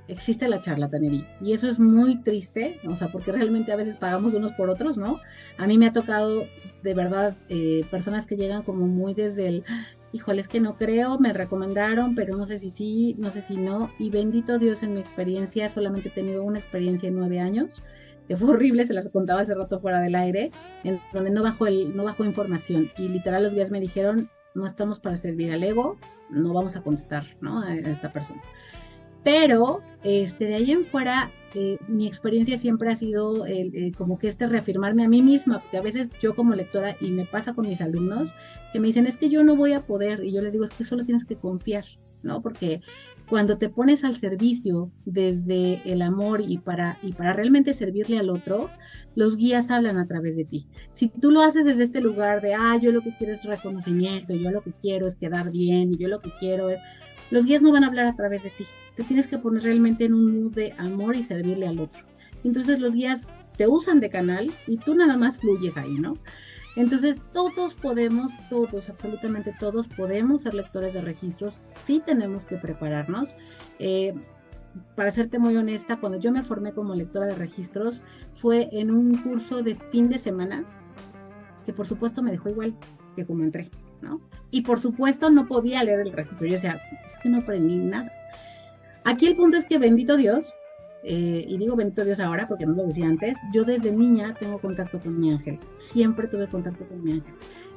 existe 0.08 0.48
la 0.48 0.60
charlatanería. 0.60 1.26
Y 1.40 1.52
eso 1.52 1.68
es 1.68 1.78
muy 1.78 2.22
triste, 2.22 2.80
o 2.86 2.96
sea, 2.96 3.08
porque 3.08 3.32
realmente 3.32 3.72
a 3.72 3.76
veces 3.76 3.96
pagamos 3.96 4.34
unos 4.34 4.52
por 4.52 4.70
otros, 4.70 4.96
¿no? 4.96 5.20
A 5.58 5.66
mí 5.66 5.78
me 5.78 5.86
ha 5.86 5.92
tocado, 5.92 6.44
de 6.82 6.94
verdad, 6.94 7.36
eh, 7.48 7.84
personas 7.90 8.26
que 8.26 8.36
llegan 8.36 8.62
como 8.62 8.86
muy 8.86 9.14
desde 9.14 9.48
el, 9.48 9.64
híjole, 10.12 10.40
es 10.40 10.48
que 10.48 10.60
no 10.60 10.76
creo, 10.76 11.18
me 11.18 11.32
recomendaron, 11.32 12.14
pero 12.14 12.36
no 12.36 12.46
sé 12.46 12.58
si 12.58 12.70
sí, 12.70 13.14
no 13.18 13.30
sé 13.30 13.42
si 13.42 13.56
no. 13.56 13.90
Y 13.98 14.10
bendito 14.10 14.58
Dios, 14.58 14.82
en 14.82 14.94
mi 14.94 15.00
experiencia, 15.00 15.68
solamente 15.68 16.08
he 16.08 16.12
tenido 16.12 16.42
una 16.42 16.58
experiencia 16.58 17.08
en 17.08 17.16
nueve 17.16 17.40
años, 17.40 17.82
que 18.26 18.36
fue 18.36 18.50
horrible, 18.50 18.86
se 18.86 18.94
las 18.94 19.08
contaba 19.08 19.42
hace 19.42 19.54
rato 19.54 19.80
fuera 19.80 20.00
del 20.00 20.14
aire, 20.14 20.50
en 20.84 21.00
donde 21.12 21.30
no 21.30 21.42
bajó, 21.42 21.66
el, 21.66 21.96
no 21.96 22.04
bajó 22.04 22.24
información. 22.24 22.90
Y 22.98 23.08
literal 23.08 23.42
los 23.42 23.54
días 23.54 23.70
me 23.70 23.80
dijeron, 23.80 24.30
no 24.54 24.66
estamos 24.66 24.98
para 25.00 25.16
servir 25.16 25.52
al 25.52 25.62
ego, 25.62 25.96
no 26.30 26.52
vamos 26.52 26.76
a 26.76 26.82
contestar, 26.82 27.26
¿no? 27.40 27.60
A 27.60 27.74
esta 27.74 28.12
persona. 28.12 28.42
Pero, 29.24 29.82
este, 30.04 30.46
de 30.46 30.54
ahí 30.54 30.70
en 30.70 30.84
fuera, 30.84 31.30
eh, 31.54 31.78
mi 31.88 32.06
experiencia 32.06 32.56
siempre 32.58 32.90
ha 32.90 32.96
sido 32.96 33.46
eh, 33.46 33.92
como 33.96 34.18
que 34.18 34.28
este 34.28 34.46
reafirmarme 34.46 35.04
a 35.04 35.08
mí 35.08 35.22
misma, 35.22 35.60
porque 35.60 35.76
a 35.76 35.82
veces 35.82 36.08
yo 36.20 36.34
como 36.34 36.54
lectora, 36.54 36.96
y 37.00 37.10
me 37.10 37.24
pasa 37.24 37.52
con 37.52 37.68
mis 37.68 37.80
alumnos, 37.80 38.32
que 38.72 38.80
me 38.80 38.86
dicen, 38.88 39.06
es 39.06 39.16
que 39.16 39.28
yo 39.28 39.42
no 39.44 39.56
voy 39.56 39.72
a 39.72 39.86
poder, 39.86 40.24
y 40.24 40.32
yo 40.32 40.40
les 40.40 40.52
digo, 40.52 40.64
es 40.64 40.70
que 40.70 40.84
solo 40.84 41.04
tienes 41.04 41.24
que 41.24 41.36
confiar, 41.36 41.84
¿no? 42.22 42.40
Porque 42.42 42.80
cuando 43.28 43.58
te 43.58 43.68
pones 43.68 44.04
al 44.04 44.16
servicio 44.16 44.90
desde 45.04 45.80
el 45.84 46.02
amor 46.02 46.40
y 46.40 46.58
para, 46.58 46.98
y 47.02 47.12
para 47.12 47.32
realmente 47.32 47.74
servirle 47.74 48.18
al 48.18 48.30
otro, 48.30 48.70
los 49.14 49.36
guías 49.36 49.70
hablan 49.70 49.98
a 49.98 50.06
través 50.06 50.36
de 50.36 50.44
ti. 50.44 50.66
Si 50.94 51.08
tú 51.08 51.30
lo 51.30 51.42
haces 51.42 51.64
desde 51.64 51.84
este 51.84 52.00
lugar 52.00 52.40
de, 52.40 52.54
ah, 52.54 52.78
yo 52.80 52.90
lo 52.90 53.02
que 53.02 53.14
quiero 53.16 53.34
es 53.34 53.44
reconocimiento, 53.44 54.34
yo 54.34 54.50
lo 54.50 54.62
que 54.62 54.72
quiero 54.72 55.06
es 55.06 55.16
quedar 55.16 55.50
bien, 55.50 55.96
yo 55.98 56.08
lo 56.08 56.20
que 56.20 56.30
quiero 56.38 56.70
es... 56.70 56.78
Los 57.30 57.44
guías 57.44 57.60
no 57.60 57.72
van 57.72 57.84
a 57.84 57.88
hablar 57.88 58.06
a 58.06 58.16
través 58.16 58.42
de 58.42 58.50
ti. 58.50 58.64
Te 58.96 59.04
tienes 59.04 59.26
que 59.26 59.38
poner 59.38 59.62
realmente 59.62 60.06
en 60.06 60.14
un 60.14 60.42
mood 60.42 60.54
de 60.54 60.72
amor 60.78 61.14
y 61.14 61.24
servirle 61.24 61.66
al 61.66 61.78
otro. 61.78 62.04
Entonces 62.42 62.80
los 62.80 62.94
guías 62.94 63.26
te 63.58 63.66
usan 63.66 64.00
de 64.00 64.08
canal 64.08 64.50
y 64.66 64.78
tú 64.78 64.94
nada 64.94 65.16
más 65.18 65.36
fluyes 65.36 65.76
ahí, 65.76 65.94
¿no? 65.94 66.14
Entonces, 66.78 67.16
todos 67.32 67.74
podemos, 67.74 68.30
todos, 68.48 68.88
absolutamente 68.88 69.52
todos 69.58 69.88
podemos 69.88 70.42
ser 70.42 70.54
lectores 70.54 70.94
de 70.94 71.00
registros, 71.00 71.58
sí 71.84 72.00
tenemos 72.06 72.46
que 72.46 72.56
prepararnos. 72.56 73.34
Eh, 73.80 74.14
para 74.94 75.10
serte 75.10 75.40
muy 75.40 75.56
honesta, 75.56 75.98
cuando 75.98 76.20
yo 76.20 76.30
me 76.30 76.44
formé 76.44 76.72
como 76.72 76.94
lectora 76.94 77.26
de 77.26 77.34
registros, 77.34 78.00
fue 78.36 78.68
en 78.70 78.92
un 78.92 79.20
curso 79.22 79.60
de 79.60 79.74
fin 79.74 80.08
de 80.08 80.20
semana, 80.20 80.64
que 81.66 81.72
por 81.72 81.84
supuesto 81.84 82.22
me 82.22 82.30
dejó 82.30 82.48
igual 82.50 82.76
que 83.16 83.26
como 83.26 83.42
entré, 83.42 83.72
¿no? 84.00 84.20
Y 84.52 84.62
por 84.62 84.78
supuesto 84.78 85.30
no 85.30 85.48
podía 85.48 85.82
leer 85.82 85.98
el 85.98 86.12
registro, 86.12 86.46
yo 86.46 86.52
decía, 86.52 86.80
es 87.04 87.18
que 87.20 87.28
no 87.28 87.38
aprendí 87.38 87.76
nada. 87.78 88.12
Aquí 89.04 89.26
el 89.26 89.34
punto 89.34 89.56
es 89.56 89.66
que 89.66 89.78
bendito 89.78 90.16
Dios, 90.16 90.54
eh, 91.02 91.44
y 91.46 91.58
digo 91.58 91.76
bendito 91.76 92.04
Dios 92.04 92.20
ahora 92.20 92.48
porque 92.48 92.66
no 92.66 92.74
lo 92.74 92.86
decía 92.86 93.06
antes, 93.06 93.36
yo 93.52 93.64
desde 93.64 93.92
niña 93.92 94.34
tengo 94.38 94.58
contacto 94.58 94.98
con 94.98 95.18
mi 95.18 95.30
ángel, 95.30 95.58
siempre 95.92 96.28
tuve 96.28 96.48
contacto 96.48 96.86
con 96.86 97.02
mi 97.02 97.12
ángel. 97.12 97.34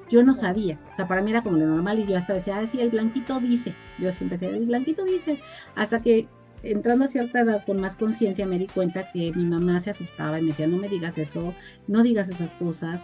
Yo 0.10 0.24
no 0.24 0.34
sabía, 0.34 0.78
o 0.92 0.96
sea, 0.98 1.08
para 1.08 1.22
mí 1.22 1.32
era 1.32 1.42
como 1.42 1.58
lo 1.58 1.66
normal 1.66 2.00
y 2.00 2.06
yo 2.06 2.18
hasta 2.18 2.34
decía, 2.34 2.58
ah, 2.58 2.68
sí, 2.68 2.82
el 2.82 2.90
blanquito 2.90 3.40
dice, 3.40 3.74
yo 3.98 4.12
siempre 4.12 4.38
decía, 4.38 4.56
el 4.56 4.66
blanquito 4.66 5.06
dice, 5.06 5.38
hasta 5.76 6.02
que 6.02 6.28
entrando 6.64 7.06
a 7.06 7.08
cierta 7.08 7.40
edad 7.40 7.64
con 7.66 7.80
más 7.80 7.96
conciencia 7.96 8.46
me 8.46 8.60
di 8.60 8.68
cuenta 8.68 9.10
que 9.12 9.32
mi 9.34 9.46
mamá 9.46 9.80
se 9.82 9.92
asustaba 9.92 10.40
y 10.40 10.42
me 10.42 10.50
decía, 10.50 10.68
no 10.68 10.78
me 10.78 10.90
digas 10.90 11.18
eso, 11.18 11.54
no 11.88 12.04
digas 12.04 12.28
esas 12.28 12.50
cosas, 12.52 13.00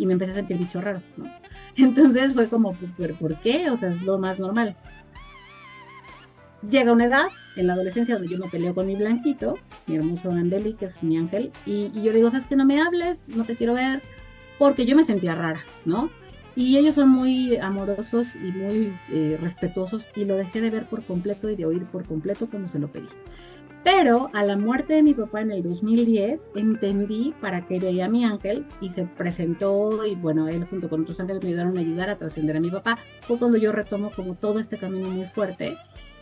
y 0.00 0.06
me 0.06 0.14
empecé 0.14 0.32
a 0.32 0.36
sentir 0.36 0.58
bicho 0.58 0.80
raro, 0.80 1.02
¿no? 1.16 1.24
Entonces 1.76 2.34
fue 2.34 2.48
como, 2.48 2.74
¿pero 2.96 3.14
por 3.14 3.36
qué? 3.36 3.70
O 3.70 3.76
sea, 3.76 3.90
es 3.90 4.02
lo 4.02 4.18
más 4.18 4.38
normal. 4.38 4.76
Llega 6.68 6.92
una 6.92 7.06
edad, 7.06 7.28
en 7.56 7.66
la 7.66 7.72
adolescencia, 7.72 8.16
donde 8.16 8.28
yo 8.28 8.38
me 8.38 8.48
peleo 8.48 8.74
con 8.74 8.86
mi 8.86 8.94
blanquito, 8.94 9.54
mi 9.86 9.96
hermoso 9.96 10.30
Andeli, 10.30 10.74
que 10.74 10.86
es 10.86 11.02
mi 11.02 11.16
ángel, 11.16 11.50
y, 11.64 11.90
yo 12.02 12.12
le 12.12 12.18
digo, 12.18 12.30
¿sabes 12.30 12.46
que 12.46 12.56
no 12.56 12.66
me 12.66 12.80
hables? 12.80 13.22
No 13.28 13.44
te 13.44 13.56
quiero 13.56 13.72
ver, 13.72 14.02
porque 14.58 14.84
yo 14.84 14.94
me 14.94 15.04
sentía 15.04 15.34
rara, 15.34 15.60
¿no? 15.86 16.10
Y 16.54 16.76
ellos 16.76 16.96
son 16.96 17.08
muy 17.08 17.56
amorosos 17.56 18.34
y 18.34 18.52
muy 18.52 18.92
eh, 19.10 19.38
respetuosos, 19.40 20.06
y 20.14 20.26
lo 20.26 20.36
dejé 20.36 20.60
de 20.60 20.68
ver 20.68 20.86
por 20.86 21.02
completo 21.04 21.48
y 21.48 21.56
de 21.56 21.64
oír 21.64 21.86
por 21.86 22.04
completo 22.04 22.46
cuando 22.50 22.68
se 22.68 22.78
lo 22.78 22.92
pedí. 22.92 23.08
Pero 23.82 24.28
a 24.34 24.44
la 24.44 24.58
muerte 24.58 24.92
de 24.92 25.02
mi 25.02 25.14
papá 25.14 25.40
en 25.40 25.52
el 25.52 25.62
2010, 25.62 26.42
entendí 26.54 27.34
para 27.40 27.66
qué 27.66 27.78
veía 27.78 28.04
a 28.04 28.08
mi 28.10 28.26
ángel 28.26 28.66
y 28.82 28.90
se 28.90 29.04
presentó 29.04 30.04
y 30.04 30.14
bueno, 30.16 30.48
él 30.48 30.66
junto 30.66 30.90
con 30.90 31.00
otros 31.00 31.18
ángeles 31.18 31.42
me 31.42 31.48
ayudaron 31.48 31.78
a 31.78 31.80
ayudar 31.80 32.10
a 32.10 32.18
trascender 32.18 32.58
a 32.58 32.60
mi 32.60 32.70
papá. 32.70 32.98
Fue 33.22 33.38
cuando 33.38 33.56
yo 33.56 33.72
retomo 33.72 34.10
como 34.10 34.34
todo 34.34 34.60
este 34.60 34.76
camino 34.76 35.08
muy 35.08 35.24
fuerte 35.24 35.78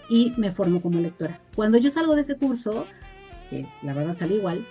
y 0.08 0.32
me 0.36 0.50
formo 0.50 0.80
como 0.80 1.00
lectora. 1.00 1.40
Cuando 1.54 1.78
yo 1.78 1.90
salgo 1.90 2.14
de 2.14 2.22
ese 2.22 2.36
curso, 2.36 2.86
que 3.50 3.66
la 3.82 3.94
verdad 3.94 4.16
salí 4.18 4.36
igual, 4.36 4.64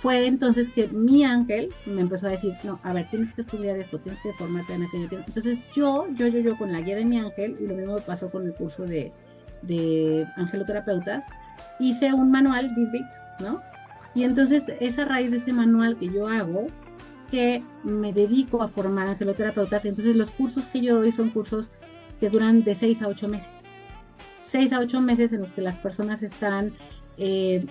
fue 0.00 0.26
entonces 0.26 0.68
que 0.68 0.88
mi 0.88 1.24
ángel 1.24 1.70
me 1.86 2.02
empezó 2.02 2.26
a 2.26 2.30
decir, 2.30 2.54
no, 2.62 2.78
a 2.84 2.92
ver, 2.92 3.06
tienes 3.10 3.34
que 3.34 3.40
estudiar 3.40 3.76
esto, 3.78 3.98
tienes 3.98 4.20
que 4.22 4.32
formarte 4.34 4.74
en 4.74 4.84
aquello. 4.84 5.08
Entonces 5.26 5.58
yo, 5.74 6.06
yo, 6.14 6.28
yo, 6.28 6.38
yo 6.40 6.56
con 6.56 6.72
la 6.72 6.80
guía 6.80 6.96
de 6.96 7.04
mi 7.04 7.18
ángel, 7.18 7.56
y 7.60 7.66
lo 7.66 7.74
mismo 7.74 7.94
me 7.94 8.00
pasó 8.00 8.30
con 8.30 8.46
el 8.46 8.54
curso 8.54 8.84
de, 8.84 9.12
de 9.62 10.26
angeloterapeutas, 10.36 11.24
hice 11.80 12.12
un 12.12 12.30
manual, 12.30 12.72
Big, 12.76 13.04
¿no? 13.40 13.60
Y 14.14 14.24
entonces 14.24 14.64
es 14.80 14.98
a 14.98 15.04
raíz 15.04 15.30
de 15.30 15.38
ese 15.38 15.52
manual 15.52 15.96
que 15.98 16.06
yo 16.06 16.28
hago 16.28 16.68
que 17.30 17.62
me 17.84 18.12
dedico 18.12 18.62
a 18.62 18.68
formar 18.68 19.08
angeloterapeutas. 19.08 19.84
Entonces 19.84 20.16
los 20.16 20.30
cursos 20.30 20.64
que 20.66 20.80
yo 20.80 20.96
doy 20.96 21.12
son 21.12 21.30
cursos 21.30 21.70
que 22.20 22.30
duran 22.30 22.64
de 22.64 22.74
6 22.74 23.02
a 23.02 23.08
8 23.08 23.28
meses. 23.28 23.67
6 24.50 24.72
a 24.72 24.80
8 24.80 25.00
meses 25.00 25.32
en 25.32 25.40
los 25.40 25.52
que 25.52 25.62
las 25.62 25.76
personas 25.76 26.22
están 26.22 26.72
eh, 27.16 27.64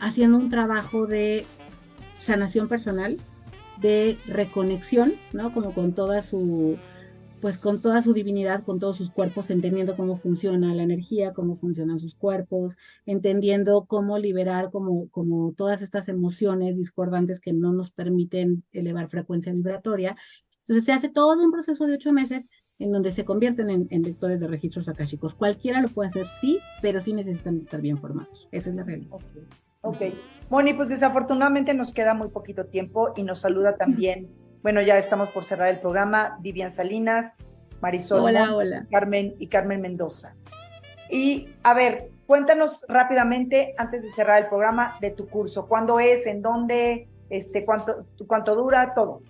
haciendo 0.00 0.38
un 0.38 0.50
trabajo 0.50 1.06
de 1.06 1.46
sanación 2.24 2.68
personal, 2.68 3.16
de 3.80 4.16
reconexión, 4.26 5.12
¿no? 5.32 5.52
Como 5.52 5.72
con 5.72 5.92
toda 5.92 6.22
su, 6.22 6.76
pues 7.40 7.58
con 7.58 7.80
toda 7.80 8.02
su 8.02 8.12
divinidad, 8.12 8.64
con 8.64 8.80
todos 8.80 8.96
sus 8.96 9.10
cuerpos, 9.10 9.50
entendiendo 9.50 9.96
cómo 9.96 10.16
funciona 10.16 10.74
la 10.74 10.82
energía, 10.82 11.32
cómo 11.32 11.56
funcionan 11.56 12.00
sus 12.00 12.14
cuerpos, 12.14 12.76
entendiendo 13.04 13.84
cómo 13.84 14.18
liberar 14.18 14.70
como, 14.70 15.08
como 15.10 15.52
todas 15.52 15.82
estas 15.82 16.08
emociones 16.08 16.76
discordantes 16.76 17.38
que 17.38 17.52
no 17.52 17.72
nos 17.72 17.90
permiten 17.92 18.64
elevar 18.72 19.08
frecuencia 19.08 19.52
vibratoria. 19.52 20.16
Entonces 20.60 20.84
se 20.84 20.92
hace 20.92 21.08
todo 21.08 21.40
un 21.40 21.52
proceso 21.52 21.86
de 21.86 21.94
ocho 21.94 22.12
meses 22.12 22.48
en 22.78 22.92
donde 22.92 23.10
se 23.10 23.24
convierten 23.24 23.70
en, 23.70 24.02
lectores 24.02 24.40
de 24.40 24.48
registros 24.48 24.88
akáshicos. 24.88 25.34
Cualquiera 25.34 25.80
lo 25.80 25.88
puede 25.88 26.10
hacer, 26.10 26.26
sí, 26.26 26.58
pero 26.82 27.00
sí 27.00 27.12
necesitan 27.12 27.58
estar 27.58 27.80
bien 27.80 27.98
formados. 27.98 28.48
Esa 28.52 28.70
es 28.70 28.76
la 28.76 28.84
realidad. 28.84 29.16
Ok. 29.80 29.98
Moni, 30.50 30.74
pues 30.74 30.88
desafortunadamente 30.88 31.74
nos 31.74 31.94
queda 31.94 32.14
muy 32.14 32.28
poquito 32.28 32.66
tiempo 32.66 33.12
y 33.16 33.22
nos 33.22 33.40
saluda 33.40 33.74
también, 33.78 34.28
bueno, 34.62 34.82
ya 34.82 34.98
estamos 34.98 35.28
por 35.30 35.44
cerrar 35.44 35.68
el 35.68 35.80
programa, 35.80 36.38
Vivian 36.40 36.72
Salinas, 36.72 37.36
Marisol 37.80 38.22
hola, 38.22 38.54
hola. 38.54 38.86
Carmen 38.90 39.34
y 39.38 39.46
Carmen 39.48 39.80
Mendoza. 39.80 40.34
Y 41.10 41.48
a 41.62 41.72
ver, 41.72 42.10
cuéntanos 42.26 42.84
rápidamente, 42.88 43.74
antes 43.78 44.02
de 44.02 44.10
cerrar 44.10 44.42
el 44.42 44.48
programa, 44.48 44.96
de 45.00 45.10
tu 45.12 45.28
curso. 45.28 45.68
¿Cuándo 45.68 46.00
es? 46.00 46.26
¿En 46.26 46.42
dónde? 46.42 47.08
Este, 47.30 47.64
cuánto, 47.64 48.06
¿Cuánto 48.26 48.56
dura? 48.56 48.92
Todo. 48.94 49.22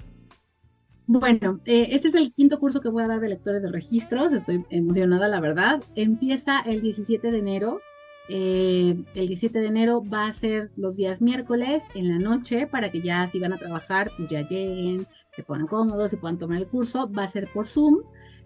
Bueno, 1.08 1.60
eh, 1.66 1.88
este 1.92 2.08
es 2.08 2.14
el 2.16 2.32
quinto 2.32 2.58
curso 2.58 2.80
que 2.80 2.88
voy 2.88 3.04
a 3.04 3.06
dar 3.06 3.20
de 3.20 3.28
lectores 3.28 3.62
de 3.62 3.70
registros. 3.70 4.32
Estoy 4.32 4.64
emocionada, 4.70 5.28
la 5.28 5.38
verdad. 5.38 5.80
Empieza 5.94 6.60
el 6.66 6.82
17 6.82 7.30
de 7.30 7.38
enero. 7.38 7.80
Eh, 8.28 9.04
el 9.14 9.28
17 9.28 9.60
de 9.60 9.66
enero 9.66 10.02
va 10.04 10.26
a 10.26 10.32
ser 10.32 10.72
los 10.76 10.96
días 10.96 11.20
miércoles 11.20 11.84
en 11.94 12.08
la 12.08 12.18
noche 12.18 12.66
para 12.66 12.90
que 12.90 13.02
ya 13.02 13.28
si 13.28 13.38
van 13.38 13.52
a 13.52 13.56
trabajar, 13.56 14.10
pues 14.16 14.28
ya 14.28 14.40
lleguen, 14.48 15.06
se 15.30 15.44
pongan 15.44 15.68
cómodos 15.68 16.12
y 16.12 16.16
puedan 16.16 16.38
tomar 16.38 16.58
el 16.58 16.66
curso. 16.66 17.08
Va 17.12 17.22
a 17.22 17.30
ser 17.30 17.48
por 17.52 17.68
Zoom. 17.68 17.98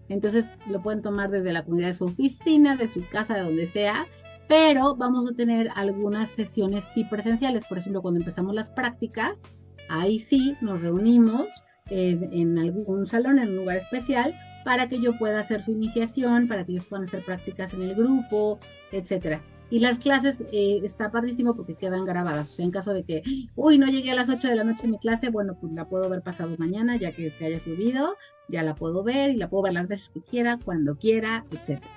Entonces 0.07 0.51
lo 0.69 0.83
pueden 0.83 1.01
tomar 1.01 1.31
desde 1.31 1.53
la 1.53 1.63
comunidad 1.63 1.87
de 1.87 1.95
su 1.95 2.05
oficina, 2.05 2.75
de 2.75 2.89
su 2.89 3.03
casa, 3.09 3.33
de 3.33 3.41
donde 3.41 3.65
sea. 3.65 4.05
Pero 4.47 4.95
vamos 4.95 5.31
a 5.31 5.33
tener 5.33 5.69
algunas 5.75 6.29
sesiones 6.29 6.83
sí 6.93 7.05
presenciales. 7.05 7.65
Por 7.65 7.79
ejemplo, 7.79 8.03
cuando 8.03 8.19
empezamos 8.19 8.53
las 8.53 8.69
prácticas, 8.69 9.41
ahí 9.89 10.19
sí 10.19 10.55
nos 10.61 10.79
reunimos 10.79 11.47
en, 11.89 12.57
algún 12.57 13.07
salón, 13.07 13.39
en 13.39 13.49
un 13.49 13.55
lugar 13.57 13.77
especial, 13.77 14.33
para 14.63 14.87
que 14.87 14.99
yo 14.99 15.17
pueda 15.17 15.39
hacer 15.39 15.63
su 15.63 15.71
iniciación, 15.71 16.47
para 16.47 16.65
que 16.65 16.73
ellos 16.73 16.85
puedan 16.85 17.07
hacer 17.07 17.23
prácticas 17.23 17.73
en 17.73 17.81
el 17.81 17.95
grupo, 17.95 18.59
etcétera. 18.91 19.41
Y 19.69 19.79
las 19.79 19.99
clases 19.99 20.43
eh, 20.51 20.81
está 20.83 21.11
padrísimo 21.11 21.55
porque 21.55 21.75
quedan 21.75 22.05
grabadas. 22.05 22.49
O 22.49 22.53
sea, 22.53 22.65
en 22.65 22.71
caso 22.71 22.93
de 22.93 23.03
que, 23.03 23.23
uy, 23.55 23.77
no 23.77 23.87
llegué 23.87 24.11
a 24.11 24.15
las 24.15 24.29
8 24.29 24.49
de 24.49 24.55
la 24.55 24.65
noche 24.65 24.83
en 24.83 24.91
mi 24.91 24.99
clase, 24.99 25.29
bueno, 25.29 25.57
pues 25.59 25.71
la 25.73 25.87
puedo 25.87 26.09
ver 26.09 26.21
pasado 26.21 26.55
mañana, 26.57 26.97
ya 26.97 27.13
que 27.13 27.29
se 27.31 27.45
haya 27.45 27.59
subido, 27.59 28.17
ya 28.49 28.63
la 28.63 28.75
puedo 28.75 29.03
ver 29.03 29.31
y 29.31 29.37
la 29.37 29.49
puedo 29.49 29.63
ver 29.63 29.73
las 29.73 29.87
veces 29.87 30.09
que 30.09 30.21
quiera, 30.21 30.59
cuando 30.63 30.97
quiera, 30.97 31.45
etcétera. 31.51 31.87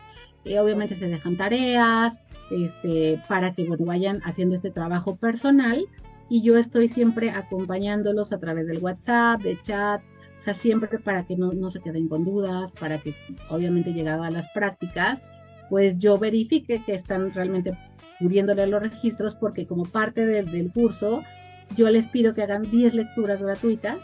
Eh, 0.44 0.58
obviamente 0.60 0.94
se 0.94 1.08
dejan 1.08 1.36
tareas, 1.36 2.20
este, 2.50 3.20
para 3.28 3.54
que 3.54 3.64
bueno, 3.64 3.86
vayan 3.86 4.20
haciendo 4.24 4.54
este 4.54 4.70
trabajo 4.70 5.16
personal 5.16 5.84
y 6.28 6.42
yo 6.42 6.56
estoy 6.56 6.88
siempre 6.88 7.30
acompañándolos 7.30 8.32
a 8.32 8.38
través 8.38 8.66
del 8.66 8.78
WhatsApp, 8.78 9.42
de 9.42 9.60
chat, 9.62 10.02
o 10.38 10.42
sea, 10.42 10.54
siempre 10.54 10.98
para 10.98 11.24
que 11.24 11.36
no, 11.36 11.52
no 11.52 11.70
se 11.70 11.80
queden 11.80 12.08
con 12.08 12.24
dudas, 12.24 12.72
para 12.78 12.98
que 12.98 13.14
obviamente 13.48 13.92
llegado 13.92 14.22
a 14.24 14.30
las 14.30 14.48
prácticas, 14.50 15.22
pues 15.70 15.98
yo 15.98 16.18
verifique 16.18 16.82
que 16.84 16.94
están 16.94 17.32
realmente 17.32 17.72
pudiendo 18.20 18.54
leer 18.54 18.68
los 18.68 18.82
registros, 18.82 19.34
porque 19.34 19.66
como 19.66 19.84
parte 19.84 20.26
del 20.26 20.72
curso, 20.72 21.22
yo 21.76 21.88
les 21.90 22.06
pido 22.06 22.34
que 22.34 22.42
hagan 22.42 22.70
10 22.70 22.94
lecturas 22.94 23.42
gratuitas, 23.42 23.98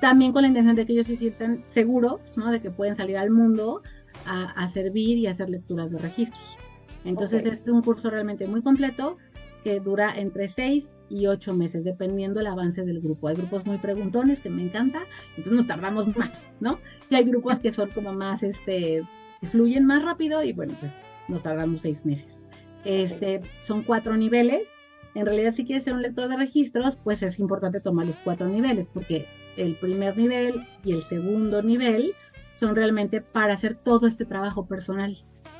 también 0.00 0.32
con 0.32 0.42
la 0.42 0.48
intención 0.48 0.76
de 0.76 0.86
que 0.86 0.92
ellos 0.92 1.06
se 1.06 1.16
sientan 1.16 1.60
seguros, 1.60 2.20
¿no? 2.36 2.50
De 2.50 2.60
que 2.60 2.70
pueden 2.70 2.96
salir 2.96 3.18
al 3.18 3.30
mundo 3.30 3.82
a, 4.26 4.68
servir 4.68 5.18
y 5.18 5.26
hacer 5.26 5.48
lecturas 5.48 5.90
de 5.90 5.98
registros. 5.98 6.56
Entonces 7.04 7.46
es 7.46 7.68
un 7.68 7.82
curso 7.82 8.10
realmente 8.10 8.46
muy 8.46 8.62
completo 8.62 9.16
que 9.64 9.80
dura 9.80 10.12
entre 10.16 10.48
6 10.48 10.98
y 11.10 11.26
ocho 11.26 11.54
meses, 11.54 11.84
dependiendo 11.84 12.40
el 12.40 12.46
avance 12.46 12.84
del 12.84 13.00
grupo. 13.00 13.28
Hay 13.28 13.36
grupos 13.36 13.64
muy 13.66 13.78
preguntones 13.78 14.40
que 14.40 14.50
me 14.50 14.62
encanta, 14.62 15.00
entonces 15.30 15.52
nos 15.52 15.66
tardamos 15.66 16.16
más, 16.16 16.30
¿no? 16.60 16.78
Y 17.10 17.14
hay 17.14 17.24
grupos 17.24 17.58
que 17.60 17.72
son 17.72 17.90
como 17.90 18.12
más, 18.12 18.42
este, 18.42 19.02
fluyen 19.50 19.84
más 19.84 20.02
rápido 20.02 20.42
y 20.42 20.52
bueno, 20.52 20.74
pues 20.80 20.92
nos 21.28 21.42
tardamos 21.42 21.80
seis 21.80 22.04
meses. 22.04 22.38
Este, 22.84 23.42
son 23.62 23.82
cuatro 23.82 24.16
niveles. 24.16 24.68
En 25.14 25.26
realidad, 25.26 25.54
si 25.54 25.64
quieres 25.64 25.84
ser 25.84 25.94
un 25.94 26.02
lector 26.02 26.28
de 26.28 26.36
registros, 26.36 26.96
pues 26.96 27.22
es 27.22 27.38
importante 27.38 27.80
tomar 27.80 28.06
los 28.06 28.16
cuatro 28.16 28.46
niveles, 28.48 28.88
porque 28.92 29.26
el 29.56 29.74
primer 29.74 30.16
nivel 30.16 30.62
y 30.84 30.92
el 30.92 31.02
segundo 31.02 31.62
nivel 31.62 32.12
son 32.54 32.76
realmente 32.76 33.20
para 33.20 33.54
hacer 33.54 33.74
todo 33.76 34.06
este 34.06 34.24
trabajo 34.24 34.66
personal 34.66 35.16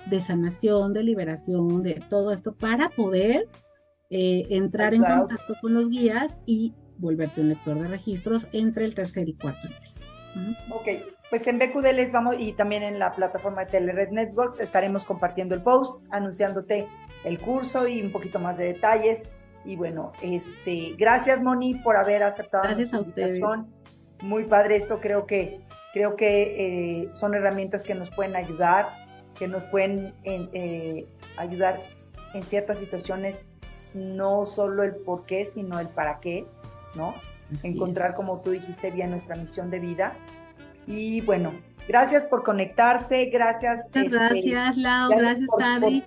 de 0.07 0.21
sanación, 0.21 0.93
de 0.93 1.03
liberación, 1.03 1.83
de 1.83 2.03
todo 2.09 2.33
esto, 2.33 2.53
para 2.55 2.89
poder 2.91 3.49
eh, 4.11 4.47
entrar 4.51 4.95
en 4.95 5.03
contacto 5.03 5.55
con 5.61 5.75
los 5.75 5.91
guías 5.91 6.35
y 6.47 6.75
volverte 6.99 7.41
un 7.41 7.51
lector 7.51 7.79
de 7.81 7.89
registros 7.89 8.47
entre 8.53 8.85
el 8.85 8.95
tercer 8.95 9.29
y 9.29 9.35
cuarto 9.35 9.69
nivel. 9.69 10.57
Ok, 10.71 10.89
pues 11.31 11.47
en 11.47 11.59
BQD 11.59 11.93
les 11.95 12.13
vamos 12.13 12.37
y 12.39 12.53
también 12.53 12.83
en 12.83 12.99
la 12.99 13.13
plataforma 13.13 13.65
de 13.65 13.71
Telered 13.71 14.11
Networks 14.11 14.61
estaremos 14.61 15.05
compartiendo 15.05 15.55
el 15.55 15.63
post, 15.63 16.05
anunciándote 16.11 16.87
el 17.25 17.39
curso 17.39 17.87
y 17.87 18.01
un 18.03 18.13
poquito 18.13 18.39
más 18.39 18.57
de 18.59 18.67
detalles. 18.67 19.27
Y 19.65 19.77
bueno, 19.77 20.13
este, 20.23 20.95
gracias 20.97 21.43
Moni 21.43 21.75
por 21.75 21.97
haber 21.97 22.23
aceptado 22.23 22.65
gracias 22.65 22.95
a 22.95 23.01
ustedes. 23.01 23.41
Muy 24.21 24.45
padre 24.45 24.77
esto, 24.77 25.01
creo 25.01 25.27
que 25.27 25.61
creo 25.93 26.17
que 26.17 27.03
eh, 27.03 27.11
son 27.13 27.35
herramientas 27.35 27.85
que 27.85 27.95
nos 27.95 28.11
pueden 28.11 28.35
ayudar, 28.35 28.87
que 29.39 29.47
nos 29.47 29.63
pueden 29.65 30.13
eh, 30.25 31.07
ayudar 31.37 31.81
en 32.35 32.43
ciertas 32.43 32.79
situaciones 32.79 33.49
no 33.95 34.47
solo 34.47 34.83
el 34.83 34.95
por 34.97 35.25
qué, 35.25 35.45
sino 35.45 35.79
el 35.81 35.89
para 35.89 36.21
qué, 36.21 36.47
¿no? 36.95 37.15
Encontrar, 37.63 38.15
como 38.15 38.41
tú 38.41 38.51
dijiste 38.51 38.91
bien, 38.91 39.11
nuestra 39.11 39.35
misión 39.37 39.71
de 39.71 39.79
vida. 39.79 40.15
Y 40.87 41.23
bueno, 41.23 41.53
gracias 41.87 42.25
por 42.25 42.43
conectarse, 42.43 43.27
gracias. 43.27 43.87
Este, 43.87 44.05
gracias, 44.05 44.77
Lau, 44.77 45.11
gracias, 45.11 45.49
Adri. 45.61 46.05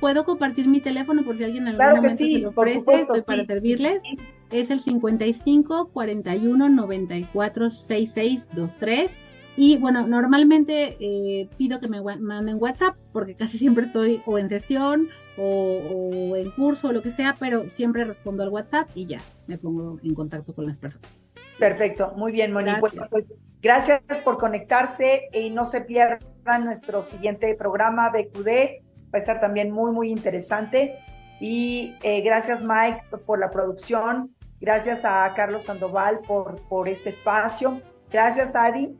¿Puedo 0.00 0.24
compartir 0.24 0.66
mi 0.68 0.80
teléfono 0.80 1.22
por 1.22 1.36
si 1.36 1.44
alguien 1.44 1.68
en 1.68 1.80
algún 1.80 2.02
momento 2.02 2.24
se 2.24 2.38
lo 2.40 2.48
ofrece? 2.50 2.78
Estoy 2.78 3.22
para 3.22 3.44
servirles. 3.44 4.02
Es 4.50 4.70
el 4.70 4.80
55 4.80 5.90
41 5.92 6.68
94 6.68 7.70
66 7.70 8.48
23 8.52 9.16
y 9.56 9.76
bueno, 9.76 10.06
normalmente 10.06 10.96
eh, 10.98 11.48
pido 11.56 11.78
que 11.78 11.88
me 11.88 12.00
manden 12.00 12.56
WhatsApp 12.60 12.96
porque 13.12 13.34
casi 13.34 13.56
siempre 13.58 13.86
estoy 13.86 14.20
o 14.26 14.38
en 14.38 14.48
sesión 14.48 15.08
o, 15.38 16.34
en 16.36 16.50
curso 16.52 16.88
o 16.88 16.92
lo 16.92 17.02
que 17.02 17.10
sea, 17.10 17.36
pero 17.38 17.68
siempre 17.70 18.04
respondo 18.04 18.42
al 18.42 18.48
WhatsApp 18.48 18.88
y 18.94 19.06
ya 19.06 19.20
me 19.46 19.56
pongo 19.58 19.98
en 20.02 20.14
contacto 20.14 20.52
con 20.52 20.66
las 20.66 20.76
personas. 20.76 21.08
Perfecto, 21.58 22.12
muy 22.16 22.32
bien, 22.32 22.52
Moni. 22.52 22.72
Bueno, 22.80 23.06
pues 23.10 23.36
gracias 23.62 24.00
por 24.24 24.38
conectarse 24.38 25.28
y 25.32 25.50
no 25.50 25.64
se 25.64 25.82
pierdan 25.82 26.64
nuestro 26.64 27.04
siguiente 27.04 27.54
programa 27.54 28.10
BQD. 28.10 28.48
Va 29.14 29.18
a 29.18 29.18
estar 29.18 29.40
también 29.40 29.70
muy, 29.70 29.92
muy 29.92 30.10
interesante. 30.10 30.94
Y 31.40 31.94
eh, 32.02 32.22
gracias, 32.22 32.62
Mike, 32.62 33.02
por 33.24 33.38
la 33.38 33.50
producción. 33.50 34.34
Gracias 34.60 35.04
a 35.04 35.32
Carlos 35.36 35.64
Sandoval 35.64 36.20
por, 36.26 36.60
por 36.68 36.88
este 36.88 37.10
espacio. 37.10 37.80
Gracias, 38.10 38.56
Ari 38.56 38.96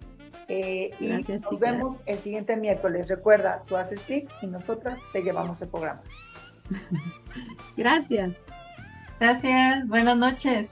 eh, 0.48 0.90
y 1.00 1.08
nos 1.08 1.60
vemos 1.60 2.02
el 2.06 2.18
siguiente 2.18 2.56
miércoles. 2.56 3.08
Recuerda, 3.08 3.62
tú 3.66 3.76
haces 3.76 4.00
clic 4.00 4.30
y 4.42 4.46
nosotras 4.46 4.98
te 5.12 5.22
llevamos 5.22 5.60
el 5.62 5.68
programa. 5.68 6.02
Gracias. 7.76 8.32
Gracias. 9.20 9.88
Buenas 9.88 10.16
noches. 10.16 10.70